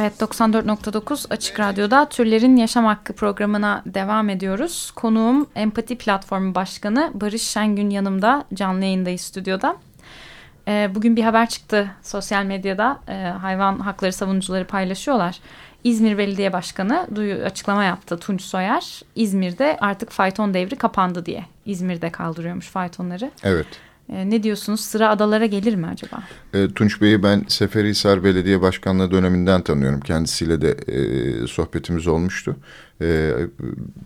Evet 0.01 0.21
94.9 0.21 1.33
Açık 1.33 1.59
Radyo'da 1.59 2.09
Türlerin 2.09 2.55
Yaşam 2.55 2.85
Hakkı 2.85 3.13
programına 3.13 3.83
devam 3.85 4.29
ediyoruz. 4.29 4.91
Konuğum 4.95 5.47
Empati 5.55 5.97
Platformu 5.97 6.55
Başkanı 6.55 7.11
Barış 7.13 7.41
Şengün 7.41 7.89
yanımda 7.89 8.45
canlı 8.53 8.83
yayındayız 8.85 9.21
stüdyoda. 9.21 9.75
Ee, 10.67 10.91
bugün 10.95 11.15
bir 11.15 11.23
haber 11.23 11.49
çıktı 11.49 11.91
sosyal 12.01 12.45
medyada 12.45 12.99
Ee, 13.07 13.13
hayvan 13.41 13.79
hakları 13.79 14.13
savunucuları 14.13 14.65
paylaşıyorlar. 14.65 15.39
İzmir 15.83 16.17
Belediye 16.17 16.53
Başkanı 16.53 17.07
duyu, 17.15 17.43
açıklama 17.43 17.83
yaptı 17.83 18.17
Tunç 18.17 18.41
Soyer. 18.41 19.01
İzmir'de 19.15 19.77
artık 19.81 20.09
fayton 20.09 20.53
devri 20.53 20.75
kapandı 20.75 21.25
diye. 21.25 21.45
İzmir'de 21.65 22.09
kaldırıyormuş 22.09 22.67
faytonları. 22.67 23.31
Evet. 23.43 23.67
Ee, 24.11 24.29
ne 24.29 24.43
diyorsunuz 24.43 24.79
sıra 24.79 25.09
adalara 25.09 25.45
gelir 25.45 25.75
mi 25.75 25.87
acaba? 25.87 26.23
E, 26.53 26.67
Tunç 26.67 27.01
Bey'i 27.01 27.23
ben 27.23 27.45
Seferihisar 27.47 28.23
Belediye 28.23 28.61
Başkanlığı 28.61 29.11
döneminden 29.11 29.61
tanıyorum. 29.61 29.99
Kendisiyle 29.99 30.61
de 30.61 30.71
e, 30.71 31.47
sohbetimiz 31.47 32.07
olmuştu. 32.07 32.55
E, 33.01 33.33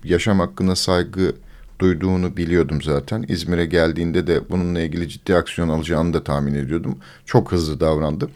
yaşam 0.03 0.39
hakkına 0.39 0.75
saygı 0.75 1.33
duyduğunu 1.79 2.37
biliyordum 2.37 2.81
zaten. 2.81 3.25
İzmir'e 3.27 3.65
geldiğinde 3.65 4.27
de 4.27 4.49
bununla 4.49 4.79
ilgili 4.79 5.09
ciddi 5.09 5.35
aksiyon 5.35 5.69
alacağını 5.69 6.13
da 6.13 6.23
tahmin 6.23 6.53
ediyordum. 6.53 6.97
Çok 7.25 7.51
hızlı 7.51 7.79
davrandı. 7.79 8.29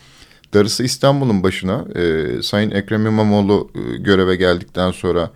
Darısı 0.53 0.83
İstanbul'un 0.83 1.43
başına 1.43 1.85
e, 1.95 2.27
Sayın 2.41 2.71
Ekrem 2.71 3.05
İmamoğlu 3.05 3.71
e, 3.75 3.97
göreve 3.97 4.35
geldikten 4.35 4.91
sonra 4.91 5.31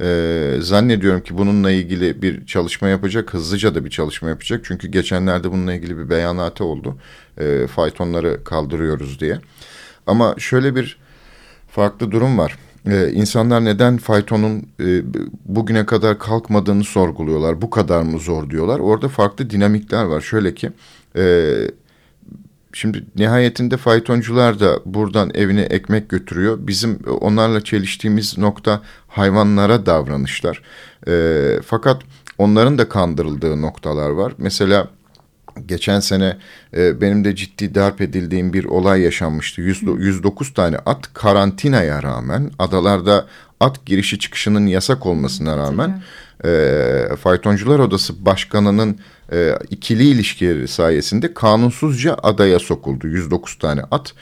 e, 0.00 0.56
zannediyorum 0.60 1.20
ki 1.20 1.38
bununla 1.38 1.70
ilgili 1.70 2.22
bir 2.22 2.46
çalışma 2.46 2.88
yapacak. 2.88 3.34
Hızlıca 3.34 3.74
da 3.74 3.84
bir 3.84 3.90
çalışma 3.90 4.28
yapacak. 4.28 4.60
Çünkü 4.64 4.88
geçenlerde 4.88 5.52
bununla 5.52 5.74
ilgili 5.74 5.98
bir 5.98 6.10
beyanatı 6.10 6.64
oldu. 6.64 6.96
E, 7.38 7.66
faytonları 7.66 8.44
kaldırıyoruz 8.44 9.20
diye. 9.20 9.38
Ama 10.06 10.34
şöyle 10.38 10.74
bir 10.74 10.98
farklı 11.68 12.10
durum 12.10 12.38
var. 12.38 12.58
Ee, 12.86 13.10
insanlar 13.12 13.64
neden 13.64 13.96
faytonun 13.96 14.66
e, 14.80 15.02
bugüne 15.44 15.86
kadar 15.86 16.18
kalkmadığını 16.18 16.84
sorguluyorlar. 16.84 17.62
Bu 17.62 17.70
kadar 17.70 18.02
mı 18.02 18.18
zor 18.18 18.50
diyorlar. 18.50 18.78
Orada 18.78 19.08
farklı 19.08 19.50
dinamikler 19.50 20.04
var. 20.04 20.20
Şöyle 20.20 20.54
ki 20.54 20.70
e, 21.16 21.22
şimdi 22.72 23.04
nihayetinde 23.16 23.76
faytoncular 23.76 24.60
da 24.60 24.80
buradan 24.84 25.30
evine 25.34 25.62
ekmek 25.62 26.08
götürüyor. 26.08 26.58
Bizim 26.60 26.98
onlarla 27.20 27.64
çeliştiğimiz 27.64 28.38
nokta 28.38 28.82
hayvanlara 29.08 29.86
davranışlar. 29.86 30.62
E, 31.08 31.12
fakat 31.66 32.02
onların 32.38 32.78
da 32.78 32.88
kandırıldığı 32.88 33.62
noktalar 33.62 34.10
var. 34.10 34.32
Mesela 34.38 34.88
Geçen 35.66 36.00
sene 36.00 36.36
e, 36.76 37.00
benim 37.00 37.24
de 37.24 37.36
ciddi 37.36 37.74
darp 37.74 38.00
edildiğim 38.00 38.52
bir 38.52 38.64
olay 38.64 39.00
yaşanmıştı. 39.00 39.60
100, 39.60 39.82
109 39.98 40.54
tane 40.54 40.76
at 40.76 41.14
karantinaya 41.14 42.02
rağmen 42.02 42.50
adalarda 42.58 43.26
at 43.60 43.86
girişi 43.86 44.18
çıkışının 44.18 44.66
yasak 44.66 45.06
olmasına 45.06 45.56
rağmen 45.56 46.02
e, 46.44 47.16
Faytoncular 47.22 47.78
Odası 47.78 48.26
Başkanı'nın 48.26 48.98
e, 49.32 49.54
ikili 49.70 50.04
ilişkileri 50.04 50.68
sayesinde 50.68 51.34
kanunsuzca 51.34 52.16
adaya 52.22 52.58
sokuldu 52.58 53.06
109 53.06 53.58
tane 53.58 53.82
at. 53.90 54.14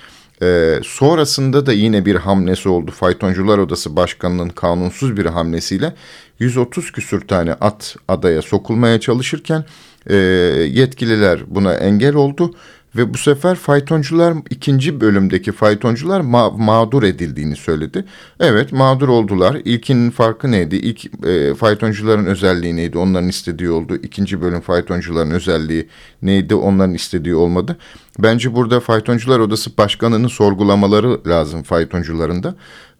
Ee, 0.43 0.81
sonrasında 0.85 1.67
da 1.67 1.73
yine 1.73 2.07
bir 2.07 2.15
hamlesi 2.15 2.69
oldu. 2.69 2.91
Faytoncular 2.91 3.59
Odası 3.59 3.97
Başkanı'nın 3.97 4.49
kanunsuz 4.49 5.17
bir 5.17 5.27
hamlesiyle 5.27 5.95
130 6.39 6.93
küsür 6.93 7.21
tane 7.21 7.53
at 7.53 7.97
adaya 8.09 8.43
sokulmaya 8.43 9.01
çalışırken 9.01 9.65
e, 10.07 10.17
yetkililer 10.17 11.41
buna 11.47 11.75
engel 11.75 12.15
oldu. 12.15 12.55
Ve 12.97 13.15
bu 13.15 13.19
sefer 13.19 13.55
faytoncular 13.55 14.35
ikinci 14.51 15.01
bölümdeki 15.01 15.53
faytoncular 15.53 16.21
ma 16.21 16.51
mağdur 16.51 17.03
edildiğini 17.03 17.57
söyledi. 17.57 18.05
Evet 18.41 18.73
mağdur 18.73 19.09
oldular. 19.09 19.61
İlkinin 19.65 20.11
farkı 20.11 20.51
neydi? 20.51 20.77
İlk 20.77 21.25
e, 21.27 21.55
faytoncuların 21.55 22.25
özelliği 22.25 22.77
neydi? 22.77 22.99
Onların 22.99 23.29
istediği 23.29 23.71
oldu. 23.71 23.97
İkinci 23.97 24.41
bölüm 24.41 24.61
faytoncuların 24.61 25.31
özelliği 25.31 25.89
neydi? 26.23 26.55
Onların 26.55 26.95
istediği 26.95 27.35
olmadı. 27.35 27.77
Bence 28.19 28.55
burada 28.55 28.81
faytoncular 28.81 29.39
odası 29.39 29.77
başkanını 29.79 30.29
sorgulamaları 30.29 31.29
lazım 31.29 31.63
faytoncuların 31.63 32.43
da. 32.43 32.55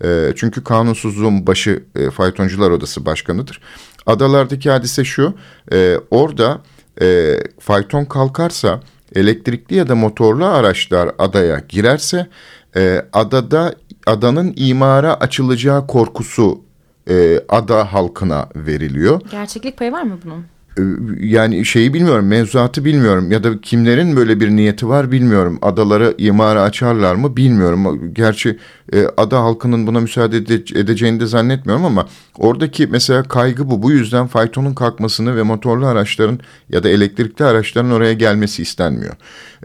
E, 0.05 0.33
çünkü 0.37 0.65
kanunsuzluğun 0.65 1.47
başı 1.47 1.83
e, 1.97 2.11
faytoncular 2.11 2.71
odası 2.71 3.07
başkanıdır. 3.07 3.61
Adalardaki 4.07 4.71
hadise 4.71 5.05
şu. 5.05 5.35
E, 5.73 5.97
orada 6.11 6.63
e, 7.03 7.39
fayton 7.61 8.05
kalkarsa 8.05 8.81
elektrikli 9.15 9.77
ya 9.77 9.89
da 9.89 9.95
motorlu 9.95 10.45
araçlar 10.47 11.11
adaya 11.19 11.63
girerse 11.69 12.27
e, 12.77 13.03
adada 13.13 13.75
adanın 14.07 14.53
imara 14.57 15.15
açılacağı 15.15 15.87
korkusu 15.87 16.61
e, 17.11 17.41
ada 17.49 17.93
halkına 17.93 18.49
veriliyor. 18.57 19.21
Gerçeklik 19.31 19.77
payı 19.77 19.93
var 19.93 20.03
mı 20.03 20.19
bunun? 20.25 20.45
E, 20.79 20.83
yani 21.21 21.65
şeyi 21.65 21.95
bilmiyorum 21.95 22.27
mevzuatı 22.27 22.85
bilmiyorum 22.85 23.31
ya 23.31 23.45
da 23.45 23.61
kimlerin 23.61 24.17
böyle 24.17 24.41
bir 24.41 24.51
niyeti 24.51 24.89
var 24.89 25.13
bilmiyorum. 25.13 25.59
Adaları 25.63 26.15
imara 26.19 26.63
açarlar 26.63 27.15
mı 27.15 27.37
bilmiyorum. 27.37 28.15
Gerçi 28.15 28.59
e, 28.93 29.07
ada 29.17 29.41
halkının 29.41 29.87
buna 29.87 30.01
müsaade 30.01 30.37
ede- 30.37 30.81
edeceğini 30.81 31.21
de 31.21 31.27
zannetmiyorum 31.27 31.85
ama 31.85 32.07
oradaki 32.39 32.87
mesela 32.87 33.23
kaygı 33.23 33.71
bu. 33.71 33.83
Bu 33.83 33.91
yüzden 33.91 34.27
faytonun 34.27 34.75
kalkmasını 34.75 35.37
ve 35.37 35.43
motorlu 35.43 35.87
araçların 35.87 36.41
ya 36.69 36.83
da 36.83 36.89
elektrikli 36.89 37.43
araçların 37.45 37.91
oraya 37.91 38.13
gelmesi 38.13 38.63
istenmiyor. 38.63 39.15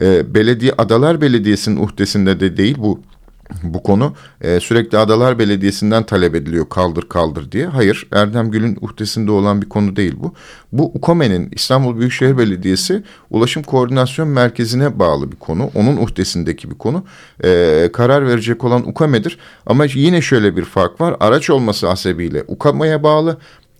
E, 0.01 0.33
belediye 0.35 0.73
Adalar 0.77 1.21
Belediyesi'nin 1.21 1.77
uhdesinde 1.77 2.39
de 2.39 2.57
değil 2.57 2.75
bu 2.79 2.99
bu 3.63 3.83
konu 3.83 4.13
e, 4.41 4.59
sürekli 4.59 4.97
Adalar 4.97 5.39
Belediyesi'nden 5.39 6.03
talep 6.03 6.35
ediliyor 6.35 6.69
kaldır 6.69 7.09
kaldır 7.09 7.51
diye. 7.51 7.65
Hayır 7.65 8.07
Erdem 8.11 8.51
Gül'ün 8.51 8.77
uhdesinde 8.81 9.31
olan 9.31 9.61
bir 9.61 9.69
konu 9.69 9.95
değil 9.95 10.15
bu. 10.19 10.33
Bu 10.71 10.85
UKOME'nin 10.85 11.49
İstanbul 11.51 11.99
Büyükşehir 11.99 12.37
Belediyesi 12.37 13.03
Ulaşım 13.29 13.63
Koordinasyon 13.63 14.27
Merkezi'ne 14.27 14.99
bağlı 14.99 15.31
bir 15.31 15.37
konu. 15.37 15.71
Onun 15.75 15.97
uhdesindeki 15.97 16.71
bir 16.71 16.77
konu. 16.77 17.03
E, 17.43 17.89
karar 17.93 18.27
verecek 18.27 18.63
olan 18.63 18.87
UKOME'dir. 18.87 19.37
Ama 19.65 19.85
yine 19.85 20.21
şöyle 20.21 20.55
bir 20.55 20.65
fark 20.65 21.01
var. 21.01 21.15
Araç 21.19 21.49
olması 21.49 21.87
hasebiyle 21.87 22.43
UKOME'ye 22.47 23.03
bağlı. 23.03 23.37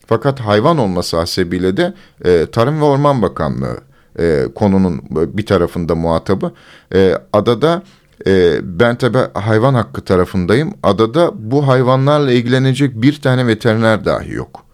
Fakat 0.08 0.39
hayvan 0.39 0.78
olması 0.78 1.17
hasebiyle 1.17 1.78
de 1.78 1.93
e, 2.25 2.45
Tarım 2.51 2.82
ve 2.82 2.86
Orman 2.86 3.21
Bakanlığı 3.21 3.78
e, 4.19 4.43
konunun 4.56 5.01
bir 5.12 5.45
tarafında 5.45 5.95
muhatabı. 5.95 6.51
E, 6.93 7.17
adada 7.34 7.84
e, 8.28 8.60
ben 8.80 8.95
tabi 8.95 9.17
hayvan 9.34 9.73
hakkı 9.73 10.01
tarafındayım. 10.01 10.73
Adada 10.84 11.32
bu 11.36 11.67
hayvanlarla 11.67 12.32
ilgilenecek 12.32 13.01
bir 13.01 13.21
tane 13.21 13.47
veteriner 13.47 14.06
dahi 14.06 14.34
yok. 14.34 14.65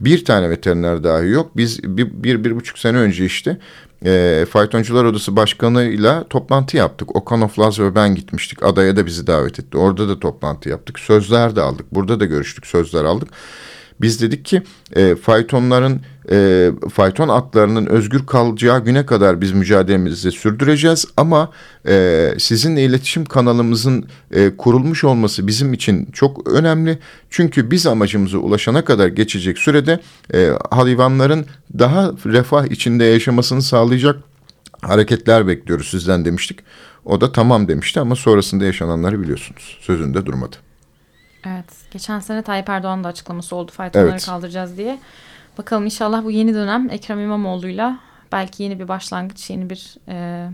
Bir 0.00 0.24
tane 0.24 0.50
veteriner 0.50 1.04
dahi 1.04 1.28
yok. 1.28 1.56
Biz 1.56 1.82
bir, 1.84 2.22
bir, 2.24 2.44
bir 2.44 2.56
buçuk 2.56 2.78
sene 2.78 2.96
önce 2.96 3.24
işte 3.24 3.58
e, 4.04 4.46
Faytoncular 4.50 5.04
Odası 5.04 5.36
Başkanı'yla 5.36 6.24
toplantı 6.28 6.76
yaptık. 6.76 7.16
Okan 7.16 7.42
Oflaz 7.42 7.80
ve 7.80 7.94
ben 7.94 8.14
gitmiştik. 8.14 8.62
Adaya 8.62 8.96
da 8.96 9.06
bizi 9.06 9.26
davet 9.26 9.58
etti. 9.60 9.76
Orada 9.78 10.08
da 10.08 10.20
toplantı 10.20 10.68
yaptık. 10.68 10.98
Sözler 10.98 11.56
de 11.56 11.60
aldık. 11.60 11.94
Burada 11.94 12.20
da 12.20 12.24
görüştük, 12.24 12.66
sözler 12.66 13.04
aldık. 13.04 13.28
Biz 14.00 14.22
dedik 14.22 14.44
ki 14.44 14.62
e, 14.96 15.14
faytonların, 15.16 16.00
e, 16.30 16.70
fayton 16.92 17.28
atlarının 17.28 17.86
özgür 17.86 18.26
kalacağı 18.26 18.84
güne 18.84 19.06
kadar 19.06 19.40
biz 19.40 19.52
mücadelemizi 19.52 20.32
sürdüreceğiz. 20.32 21.04
Ama 21.16 21.50
e, 21.88 22.28
sizinle 22.38 22.84
iletişim 22.84 23.24
kanalımızın 23.24 24.06
e, 24.30 24.56
kurulmuş 24.56 25.04
olması 25.04 25.46
bizim 25.46 25.72
için 25.72 26.08
çok 26.12 26.48
önemli. 26.48 26.98
Çünkü 27.30 27.70
biz 27.70 27.86
amacımıza 27.86 28.38
ulaşana 28.38 28.84
kadar 28.84 29.08
geçecek 29.08 29.58
sürede 29.58 30.00
e, 30.34 30.50
hayvanların 30.70 31.46
daha 31.78 32.12
refah 32.26 32.64
içinde 32.64 33.04
yaşamasını 33.04 33.62
sağlayacak 33.62 34.16
hareketler 34.82 35.46
bekliyoruz 35.46 35.88
sizden 35.88 36.24
demiştik. 36.24 36.58
O 37.04 37.20
da 37.20 37.32
tamam 37.32 37.68
demişti 37.68 38.00
ama 38.00 38.16
sonrasında 38.16 38.64
yaşananları 38.64 39.22
biliyorsunuz. 39.22 39.78
Sözünde 39.80 40.26
durmadı. 40.26 40.56
Evet. 41.46 41.64
Geçen 41.90 42.20
sene 42.20 42.42
Tayyip 42.42 42.68
Erdoğan'ın 42.68 43.04
da 43.04 43.08
açıklaması 43.08 43.56
oldu 43.56 43.72
faytonları 43.72 44.10
Evet. 44.10 44.26
kaldıracağız 44.26 44.76
diye. 44.76 44.98
Bakalım 45.58 45.84
inşallah 45.84 46.24
bu 46.24 46.30
yeni 46.30 46.54
dönem 46.54 46.90
Ekrem 46.90 47.20
İmamoğlu'yla 47.20 47.98
belki 48.32 48.62
yeni 48.62 48.80
bir 48.80 48.88
başlangıç, 48.88 49.50
yeni 49.50 49.70
bir 49.70 49.96
e, 50.08 50.48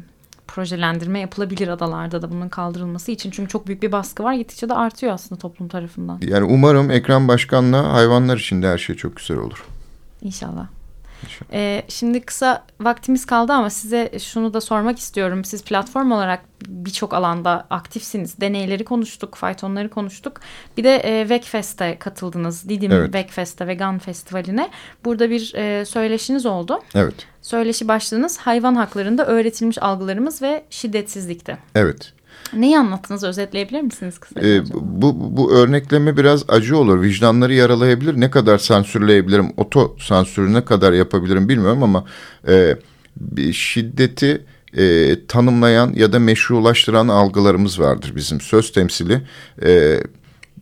projelendirme 0.46 1.20
yapılabilir 1.20 1.68
adalarda 1.68 2.22
da 2.22 2.30
bunun 2.30 2.48
kaldırılması 2.48 3.12
için. 3.12 3.30
Çünkü 3.30 3.48
çok 3.48 3.66
büyük 3.66 3.82
bir 3.82 3.92
baskı 3.92 4.24
var. 4.24 4.34
Gittikçe 4.34 4.68
de 4.68 4.74
artıyor 4.74 5.12
aslında 5.12 5.38
toplum 5.38 5.68
tarafından. 5.68 6.18
Yani 6.22 6.44
umarım 6.44 6.90
Ekrem 6.90 7.28
Başkan'la 7.28 7.92
hayvanlar 7.92 8.36
için 8.38 8.62
de 8.62 8.68
her 8.68 8.78
şey 8.78 8.96
çok 8.96 9.16
güzel 9.16 9.38
olur. 9.38 9.66
İnşallah. 10.22 10.66
Ee, 11.52 11.82
şimdi 11.88 12.20
kısa 12.20 12.64
vaktimiz 12.80 13.26
kaldı 13.26 13.52
ama 13.52 13.70
size 13.70 14.10
şunu 14.18 14.54
da 14.54 14.60
sormak 14.60 14.98
istiyorum. 14.98 15.44
Siz 15.44 15.64
platform 15.64 16.10
olarak 16.12 16.40
birçok 16.66 17.14
alanda 17.14 17.66
aktifsiniz. 17.70 18.40
Deneyleri 18.40 18.84
konuştuk, 18.84 19.34
faytonları 19.34 19.88
konuştuk. 19.88 20.40
Bir 20.76 20.84
de 20.84 20.96
e, 20.96 21.28
Vegfest'e 21.28 21.98
katıldınız. 21.98 22.68
Didim 22.68 22.92
Evet. 22.92 23.14
Vegfest'e, 23.14 23.66
Vegan 23.66 23.98
Festivali'ne. 23.98 24.70
Burada 25.04 25.30
bir 25.30 25.54
e, 25.54 25.84
söyleşiniz 25.84 26.46
oldu. 26.46 26.80
Evet, 26.94 27.26
Söyleşi 27.42 27.88
başlığınız 27.88 28.38
hayvan 28.38 28.74
haklarında 28.74 29.26
öğretilmiş 29.26 29.82
algılarımız 29.82 30.42
ve 30.42 30.64
şiddetsizlikte. 30.70 31.58
evet. 31.74 32.12
Neyi 32.56 32.78
anlattınız? 32.78 33.24
Özetleyebilir 33.24 33.80
misiniz 33.80 34.18
kısaca? 34.18 34.48
Ee, 34.48 34.62
bu, 34.74 35.36
bu 35.36 35.52
örnekleme 35.52 36.16
biraz 36.16 36.44
acı 36.48 36.78
olur. 36.78 37.02
Vicdanları 37.02 37.54
yaralayabilir. 37.54 38.20
Ne 38.20 38.30
kadar 38.30 38.58
sansürleyebilirim, 38.58 39.52
oto 39.56 39.96
sansürü 40.00 40.52
ne 40.52 40.64
kadar 40.64 40.92
yapabilirim 40.92 41.48
bilmiyorum 41.48 41.82
ama 41.82 42.04
e, 42.48 42.76
şiddeti 43.52 44.44
e, 44.76 45.16
tanımlayan 45.26 45.92
ya 45.96 46.12
da 46.12 46.18
meşrulaştıran 46.18 47.08
algılarımız 47.08 47.80
vardır 47.80 48.12
bizim. 48.16 48.40
Söz 48.40 48.72
temsili 48.72 49.20
e, 49.64 50.00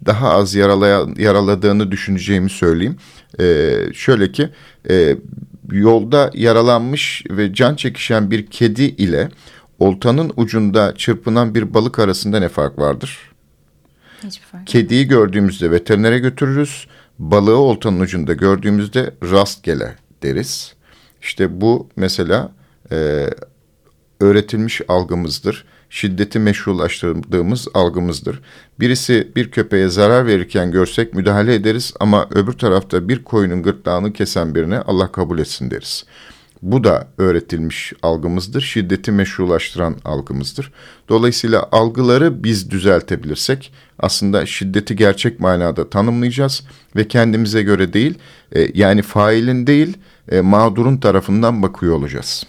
daha 0.07 0.31
az 0.31 0.55
yaralayan, 0.55 1.15
yaraladığını 1.19 1.91
düşüneceğimi 1.91 2.51
söyleyeyim. 2.51 2.97
E, 3.41 3.75
şöyle 3.95 4.33
ki 4.33 4.49
e, 4.91 5.17
yolda 5.73 6.31
yaralanmış 6.35 7.25
ve 7.31 7.55
can 7.55 7.75
çekişen 7.75 8.31
bir 8.31 8.47
kedi 8.47 8.83
ile 8.83 9.29
oltanın 9.79 10.33
ucunda 10.37 10.95
çırpınan 10.95 11.55
bir 11.55 11.75
balık 11.75 11.99
arasında 11.99 12.41
ne 12.41 12.49
fark 12.49 12.79
vardır? 12.79 13.19
Hiçbir 14.25 14.47
fark. 14.47 14.67
Kediyi 14.67 15.09
gördüğümüzde 15.09 15.71
veterinere 15.71 16.19
götürürüz. 16.19 16.87
Balığı 17.19 17.57
oltanın 17.57 18.01
ucunda 18.01 18.33
gördüğümüzde 18.33 19.15
rastgele 19.23 19.97
deriz. 20.23 20.75
İşte 21.23 21.61
bu 21.61 21.89
mesela 21.97 22.53
e, 22.93 23.27
öğretilmiş 24.21 24.81
algımızdır. 24.89 25.65
Şiddeti 25.91 26.39
meşrulaştırdığımız 26.39 27.69
algımızdır. 27.75 28.41
Birisi 28.81 29.33
bir 29.37 29.51
köpeğe 29.51 29.89
zarar 29.89 30.27
verirken 30.27 30.71
görsek 30.71 31.15
müdahale 31.15 31.55
ederiz 31.55 31.95
ama 32.01 32.29
öbür 32.31 32.53
tarafta 32.53 33.09
bir 33.09 33.25
koyunun 33.25 33.63
gırtlağını 33.63 34.13
kesen 34.13 34.55
birine 34.55 34.79
Allah 34.79 35.13
kabul 35.13 35.39
etsin 35.39 35.71
deriz. 35.71 36.05
Bu 36.63 36.85
da 36.85 37.09
öğretilmiş 37.19 37.93
algımızdır. 38.03 38.61
Şiddeti 38.61 39.13
meşrulaştıran 39.13 39.97
algımızdır. 40.05 40.73
Dolayısıyla 41.09 41.69
algıları 41.73 42.45
biz 42.45 42.71
düzeltebilirsek 42.71 43.73
aslında 43.99 44.47
şiddeti 44.47 44.97
gerçek 44.97 45.41
manada 45.41 45.91
tanımlayacağız 45.91 46.65
ve 46.97 47.09
kendimize 47.09 47.63
göre 47.63 47.93
değil 47.93 48.19
e, 48.53 48.69
yani 48.75 49.03
failin 49.03 49.67
değil 49.67 49.97
e, 50.31 50.41
mağdurun 50.41 50.97
tarafından 50.97 51.63
bakıyor 51.63 51.97
olacağız. 51.97 52.47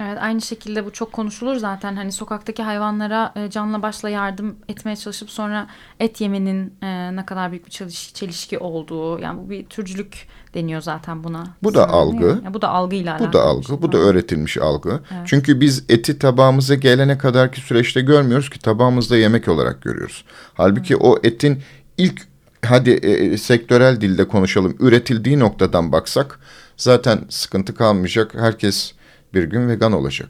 Evet 0.00 0.18
aynı 0.20 0.40
şekilde 0.40 0.86
bu 0.86 0.92
çok 0.92 1.12
konuşulur 1.12 1.56
zaten 1.56 1.96
hani 1.96 2.12
sokaktaki 2.12 2.62
hayvanlara 2.62 3.32
e, 3.36 3.50
canla 3.50 3.82
başla 3.82 4.08
yardım 4.08 4.56
etmeye 4.68 4.96
çalışıp 4.96 5.30
sonra 5.30 5.66
et 6.00 6.20
yemenin 6.20 6.74
e, 6.82 7.16
ne 7.16 7.26
kadar 7.26 7.50
büyük 7.50 7.66
bir 7.66 7.70
çeliş- 7.70 8.14
çelişki 8.14 8.58
olduğu 8.58 9.18
yani 9.18 9.40
bu 9.40 9.50
bir 9.50 9.66
türcülük 9.66 10.28
deniyor 10.54 10.80
zaten 10.80 11.24
buna. 11.24 11.46
Bu 11.62 11.74
da 11.74 11.88
algı. 11.88 12.40
Ya 12.44 12.54
bu 12.54 12.62
da 12.62 12.68
algıyla 12.68 13.18
Bu 13.18 13.24
alakalı. 13.24 13.32
da 13.32 13.44
bir 13.44 13.48
algı, 13.48 13.64
şey. 13.66 13.82
bu 13.82 13.92
da 13.92 13.98
öğretilmiş 13.98 14.58
algı. 14.58 15.00
Çünkü 15.24 15.60
biz 15.60 15.84
eti 15.88 16.18
tabağımıza 16.18 16.74
gelene 16.74 17.18
kadarki 17.18 17.60
süreçte 17.60 18.00
görmüyoruz 18.00 18.50
ki 18.50 18.58
tabağımızda 18.58 19.16
yemek 19.16 19.48
olarak 19.48 19.82
görüyoruz. 19.82 20.24
Halbuki 20.54 20.96
o 20.96 21.18
etin 21.22 21.62
ilk 21.98 22.22
hadi 22.64 22.90
e, 22.90 23.38
sektörel 23.38 24.00
dilde 24.00 24.28
konuşalım 24.28 24.76
üretildiği 24.80 25.38
noktadan 25.38 25.92
baksak 25.92 26.38
zaten 26.76 27.20
sıkıntı 27.28 27.74
kalmayacak. 27.74 28.34
Herkes 28.34 28.92
bir 29.34 29.44
gün 29.44 29.68
vegan 29.68 29.92
olacak. 29.92 30.28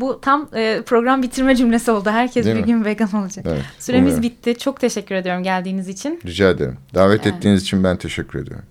Bu 0.00 0.20
tam 0.20 0.48
e, 0.54 0.82
program 0.86 1.22
bitirme 1.22 1.56
cümlesi 1.56 1.90
oldu. 1.90 2.10
Herkes 2.10 2.44
Değil 2.44 2.56
bir 2.56 2.60
mi? 2.60 2.66
gün 2.66 2.84
vegan 2.84 3.12
olacak. 3.14 3.46
Evet, 3.48 3.62
Süremiz 3.78 4.14
umuyorum. 4.14 4.22
bitti. 4.22 4.58
Çok 4.58 4.80
teşekkür 4.80 5.14
ediyorum 5.14 5.42
geldiğiniz 5.42 5.88
için. 5.88 6.20
Rica 6.26 6.50
ederim. 6.50 6.76
Davet 6.94 7.26
ettiğiniz 7.26 7.62
için 7.62 7.84
ben 7.84 7.96
teşekkür 7.96 8.38
ediyorum. 8.38 8.64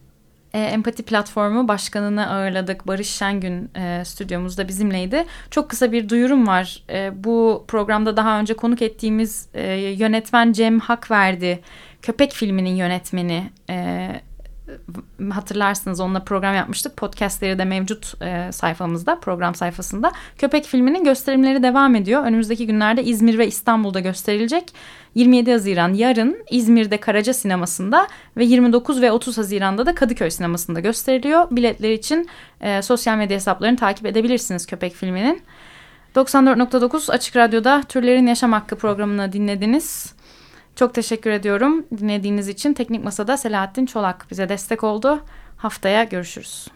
E, 0.53 0.59
Empati 0.59 1.03
Platformu 1.03 1.67
başkanını 1.67 2.29
ağırladık. 2.29 2.88
Barış 2.88 3.09
Şengün 3.09 3.69
e, 3.75 4.05
stüdyomuzda 4.05 4.67
bizimleydi. 4.67 5.25
Çok 5.51 5.69
kısa 5.69 5.91
bir 5.91 6.09
duyurum 6.09 6.47
var. 6.47 6.83
E, 6.89 7.23
bu 7.23 7.65
programda 7.67 8.17
daha 8.17 8.39
önce 8.39 8.53
konuk 8.53 8.81
ettiğimiz 8.81 9.47
e, 9.53 9.73
yönetmen 9.73 10.51
Cem 10.51 10.79
Hakverdi, 10.79 11.59
Köpek 12.01 12.31
filminin 12.33 12.75
yönetmeni. 12.75 13.49
E, 13.69 14.07
hatırlarsınız 15.32 15.99
onunla 15.99 16.23
program 16.23 16.56
yapmıştık. 16.56 16.97
Podcastleri 16.97 17.60
de 17.60 17.65
mevcut 17.65 18.21
e, 18.21 18.51
sayfamızda, 18.51 19.19
program 19.19 19.56
sayfasında. 19.56 20.12
Köpek 20.38 20.65
filminin 20.65 21.04
gösterimleri 21.04 21.63
devam 21.63 21.95
ediyor. 21.95 22.23
Önümüzdeki 22.23 22.67
günlerde 22.67 23.04
İzmir 23.04 23.38
ve 23.38 23.47
İstanbul'da 23.47 23.99
gösterilecek. 23.99 24.73
27 25.15 25.51
Haziran 25.51 25.93
yarın 25.93 26.38
İzmir'de 26.49 26.97
Karaca 26.97 27.34
Sineması'nda 27.34 28.08
ve 28.38 28.45
29 28.45 29.01
ve 29.01 29.12
30 29.12 29.38
Haziran'da 29.38 29.86
da 29.86 29.95
Kadıköy 29.95 30.32
Sineması'nda 30.32 30.80
gösteriliyor. 30.80 31.47
Biletler 31.51 31.91
için 31.91 32.30
e, 32.62 32.82
sosyal 32.82 33.17
medya 33.17 33.36
hesaplarını 33.36 33.78
takip 33.78 34.06
edebilirsiniz 34.06 34.65
Köpek 34.65 34.93
filminin. 34.93 35.41
94.9 36.15 37.12
Açık 37.12 37.36
Radyo'da 37.36 37.84
Türlerin 37.89 38.28
Yaşam 38.28 38.51
Hakkı 38.51 38.75
programını 38.75 39.34
dinlediniz. 39.34 40.14
Çok 40.75 40.93
teşekkür 40.93 41.29
ediyorum 41.29 41.85
dinlediğiniz 41.97 42.47
için. 42.47 42.73
Teknik 42.73 43.03
Masa'da 43.03 43.38
Selahattin 43.38 43.85
Çolak 43.85 44.27
bize 44.31 44.49
destek 44.49 44.83
oldu. 44.83 45.23
Haftaya 45.57 46.03
görüşürüz. 46.03 46.67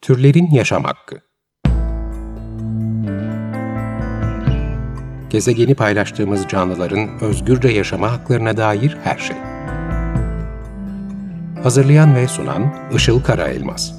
Türlerin 0.00 0.50
Yaşam 0.50 0.84
Hakkı 0.84 1.20
Gezegeni 5.30 5.74
paylaştığımız 5.74 6.48
canlıların 6.48 7.20
özgürce 7.20 7.68
yaşama 7.68 8.12
haklarına 8.12 8.56
dair 8.56 8.96
her 9.04 9.18
şey. 9.18 9.36
Hazırlayan 11.62 12.14
ve 12.14 12.28
sunan 12.28 12.90
Işıl 12.94 13.22
Karaelmaz 13.22 13.97